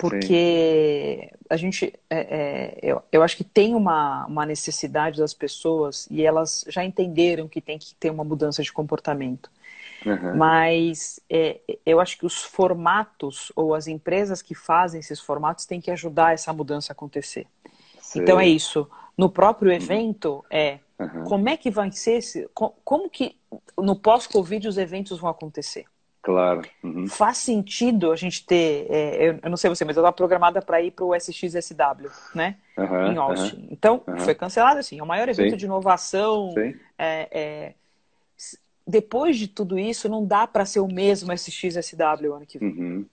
[0.01, 1.37] porque Sim.
[1.47, 6.25] a gente, é, é, eu, eu acho que tem uma, uma necessidade das pessoas e
[6.25, 9.51] elas já entenderam que tem que ter uma mudança de comportamento.
[10.03, 10.35] Uhum.
[10.35, 15.79] Mas é, eu acho que os formatos ou as empresas que fazem esses formatos têm
[15.79, 17.45] que ajudar essa mudança a acontecer.
[18.15, 18.89] Então é isso.
[19.15, 19.77] No próprio uhum.
[19.77, 21.25] evento é uhum.
[21.25, 23.37] como é que vai ser esse, como que
[23.77, 25.85] no pós-Covid os eventos vão acontecer.
[26.21, 26.61] Claro.
[26.83, 27.07] Uhum.
[27.07, 28.85] Faz sentido a gente ter.
[28.89, 32.09] É, eu, eu, não sei você, mas eu estava programada para ir para o SXSW,
[32.35, 32.57] né?
[32.77, 33.55] Uhum, em Austin.
[33.55, 34.99] Uhum, então, foi cancelado assim.
[34.99, 35.57] É o maior evento Sim.
[35.57, 36.53] de inovação.
[36.97, 37.73] É, é,
[38.85, 42.69] depois de tudo isso, não dá para ser o mesmo SXSW ano que vem.
[42.69, 43.05] Uhum,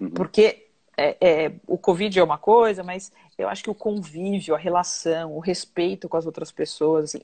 [0.00, 0.10] uhum.
[0.10, 4.58] Porque é, é, o Covid é uma coisa, mas eu acho que o convívio, a
[4.58, 7.20] relação, o respeito com as outras pessoas, assim,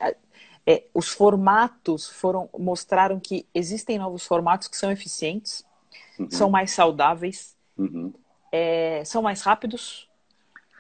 [0.69, 5.65] é, os formatos foram mostraram que existem novos formatos que são eficientes,
[6.19, 6.31] uhum.
[6.31, 8.13] são mais saudáveis, uhum.
[8.53, 10.07] é, são mais rápidos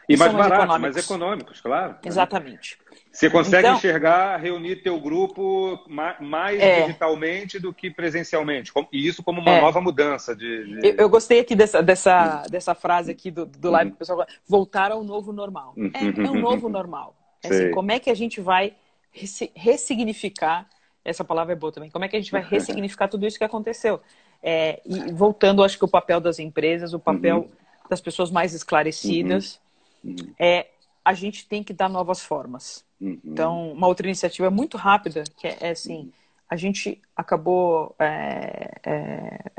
[0.06, 1.96] e, mais baratos, mais econômicos, claro.
[2.04, 2.78] Exatamente.
[3.10, 5.82] Você consegue então, enxergar, reunir teu grupo
[6.20, 8.70] mais é, digitalmente do que presencialmente.
[8.92, 10.36] E isso como uma é, nova mudança.
[10.36, 10.88] De, de...
[10.88, 13.96] Eu, eu, gostei aqui dessa, dessa, dessa frase aqui do, do live, uhum.
[13.96, 15.74] pessoal voltar ao novo normal.
[15.94, 17.16] É, é um novo normal.
[17.42, 18.74] É assim, como é que a gente vai
[19.12, 20.68] ressignificar,
[21.04, 23.44] essa palavra é boa também, como é que a gente vai ressignificar tudo isso que
[23.44, 24.00] aconteceu?
[24.42, 27.48] É, e voltando, acho que o papel das empresas, o papel uhum.
[27.88, 29.60] das pessoas mais esclarecidas,
[30.04, 30.14] uhum.
[30.38, 30.68] é
[31.04, 32.84] a gente tem que dar novas formas.
[33.00, 33.18] Uhum.
[33.24, 36.12] Então, uma outra iniciativa muito rápida, que é, é assim,
[36.48, 37.94] a gente acabou.
[37.98, 39.50] É, é,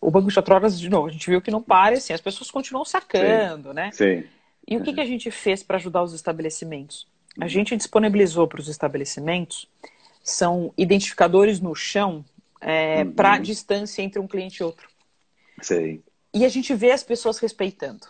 [0.00, 2.50] o Banco de Horas, de novo, a gente viu que não para, assim, as pessoas
[2.50, 3.74] continuam sacando, Sim.
[3.74, 3.90] né?
[3.92, 4.24] Sim.
[4.66, 7.06] E o que, que a gente fez para ajudar os estabelecimentos?
[7.40, 9.68] A gente disponibilizou para os estabelecimentos
[10.22, 12.24] são identificadores no chão
[12.60, 13.12] é, uhum.
[13.12, 14.88] para distância entre um cliente e outro.
[15.60, 16.02] Sei.
[16.32, 18.06] E a gente vê as pessoas respeitando.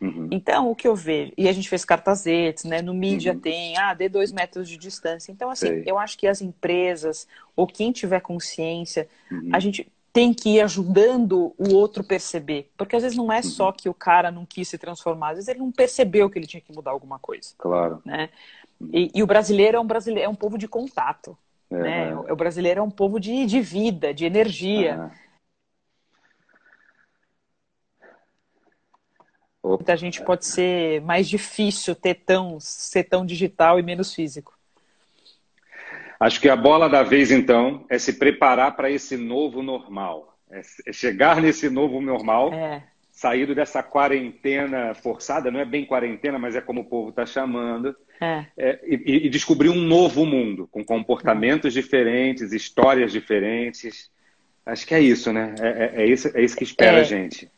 [0.00, 0.28] Uhum.
[0.30, 2.82] Então, o que eu vejo, e a gente fez cartazetes, né?
[2.82, 3.40] No mídia uhum.
[3.40, 5.32] tem, ah, dê dois metros de distância.
[5.32, 5.84] Então, assim, Sei.
[5.86, 9.50] eu acho que as empresas, ou quem tiver consciência, uhum.
[9.52, 12.70] a gente tem que ir ajudando o outro perceber.
[12.76, 13.72] Porque às vezes não é só uhum.
[13.72, 16.60] que o cara não quis se transformar, às vezes ele não percebeu que ele tinha
[16.60, 17.50] que mudar alguma coisa.
[17.58, 18.00] Claro.
[18.04, 18.30] Né?
[18.92, 21.36] E, e o brasileiro é um brasileiro, é um povo de contato.
[21.70, 22.14] É, né?
[22.14, 25.10] O, o brasileiro é um povo de, de vida, de energia.
[25.22, 25.26] É.
[29.64, 34.56] Muita gente pode ser mais difícil ter tão, ser tão digital e menos físico.
[36.20, 40.38] Acho que a bola da vez, então, é se preparar para esse novo normal.
[40.48, 42.84] É, é chegar nesse novo normal, é.
[43.16, 47.96] Saído dessa quarentena forçada, não é bem quarentena, mas é como o povo está chamando,
[48.20, 48.46] é.
[48.58, 54.10] É, e, e, descobrir um novo mundo, com comportamentos diferentes, histórias diferentes.
[54.66, 55.54] Acho que é isso, né?
[55.58, 57.50] É, é, é isso, é isso que espera a gente.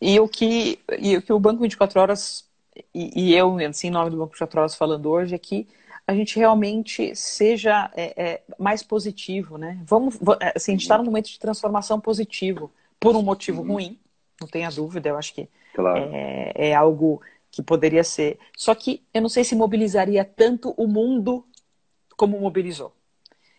[0.00, 2.44] E o que, e o que o Banco 24 Horas,
[2.92, 5.66] e, e eu, assim, em nome do Banco 24 Horas falando hoje, é que
[6.08, 9.78] a gente realmente seja é, é, mais positivo, né?
[9.84, 10.18] Vamos,
[10.56, 13.74] assim, a gente está num momento de transformação positivo, por um motivo uhum.
[13.74, 13.98] ruim,
[14.40, 16.10] não tenha dúvida, eu acho que claro.
[16.12, 17.20] é, é, algo
[17.50, 18.38] que poderia ser.
[18.56, 21.44] Só que eu não sei se mobilizaria tanto o mundo
[22.16, 22.92] como mobilizou.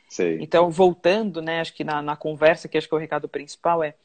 [0.10, 0.38] Sei.
[0.42, 3.84] Então, voltando, né, acho que na, na conversa, que acho que é o recado principal,
[3.84, 3.96] é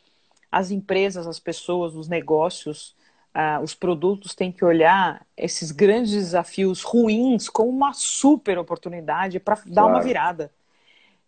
[0.51, 2.97] as empresas, as pessoas, os negócios,
[3.35, 9.57] uh, os produtos têm que olhar esses grandes desafios ruins como uma super oportunidade para
[9.57, 9.71] claro.
[9.73, 10.51] dar uma virada.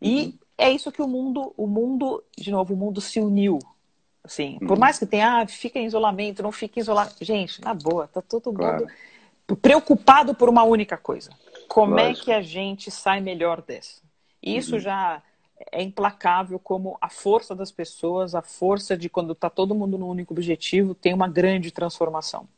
[0.01, 0.39] E uhum.
[0.59, 3.59] é isso que o mundo, o mundo, de novo, o mundo se uniu.
[4.25, 4.69] Assim, uhum.
[4.69, 7.25] por mais que tenha, ah, fica em isolamento, não fica em isolamento.
[7.25, 8.81] Gente, na boa, tá todo claro.
[8.81, 8.93] mundo
[9.57, 11.31] preocupado por uma única coisa.
[11.69, 12.23] Como é Lógico.
[12.23, 14.01] é que a gente sai melhor dessa?
[14.43, 14.81] Isso uhum.
[14.81, 15.23] já
[15.71, 20.09] é implacável como a força das pessoas, a força de quando está todo mundo no
[20.09, 22.49] único objetivo, tem uma grande transformação.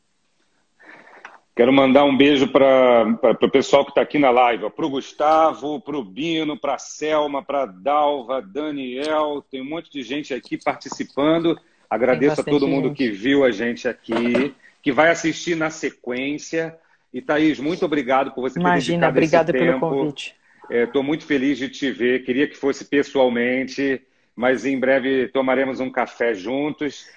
[1.55, 5.79] Quero mandar um beijo para o pessoal que está aqui na live, para o Gustavo,
[5.79, 10.33] para o Bino, para a Selma, para a Dalva, Daniel, tem um monte de gente
[10.33, 11.57] aqui participando.
[11.89, 12.97] Agradeço a todo mundo gente.
[12.97, 16.75] que viu a gente aqui, que vai assistir na sequência.
[17.13, 20.35] E Thaís, muito obrigado por você ter Imagina, obrigada pelo convite.
[20.69, 22.25] Estou é, muito feliz de te ver.
[22.25, 24.01] Queria que fosse pessoalmente,
[24.35, 27.07] mas em breve tomaremos um café juntos.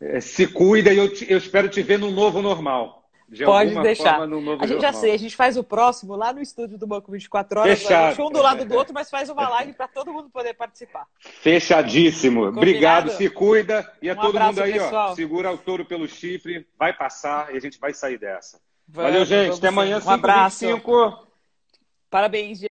[0.00, 3.01] É, se cuida e eu, te, eu espero te ver no novo normal.
[3.32, 4.20] De Pode deixar.
[4.60, 7.60] a gente já sei, a gente faz o próximo lá no estúdio do Banco 24
[7.60, 7.78] Horas.
[7.78, 8.22] Fechado.
[8.22, 11.06] Um do lado do outro, mas faz uma live para todo mundo poder participar.
[11.18, 12.40] Fechadíssimo.
[12.40, 12.58] Combinado?
[12.58, 13.90] Obrigado, se cuida.
[14.02, 15.10] E a um todo abraço, mundo aí, pessoal.
[15.12, 18.60] ó, segura o touro pelo chifre, vai passar e a gente vai sair dessa.
[18.86, 19.56] Vamos, Valeu, gente.
[19.56, 20.66] Até amanhã, Um abraço.
[22.10, 22.62] Parabéns,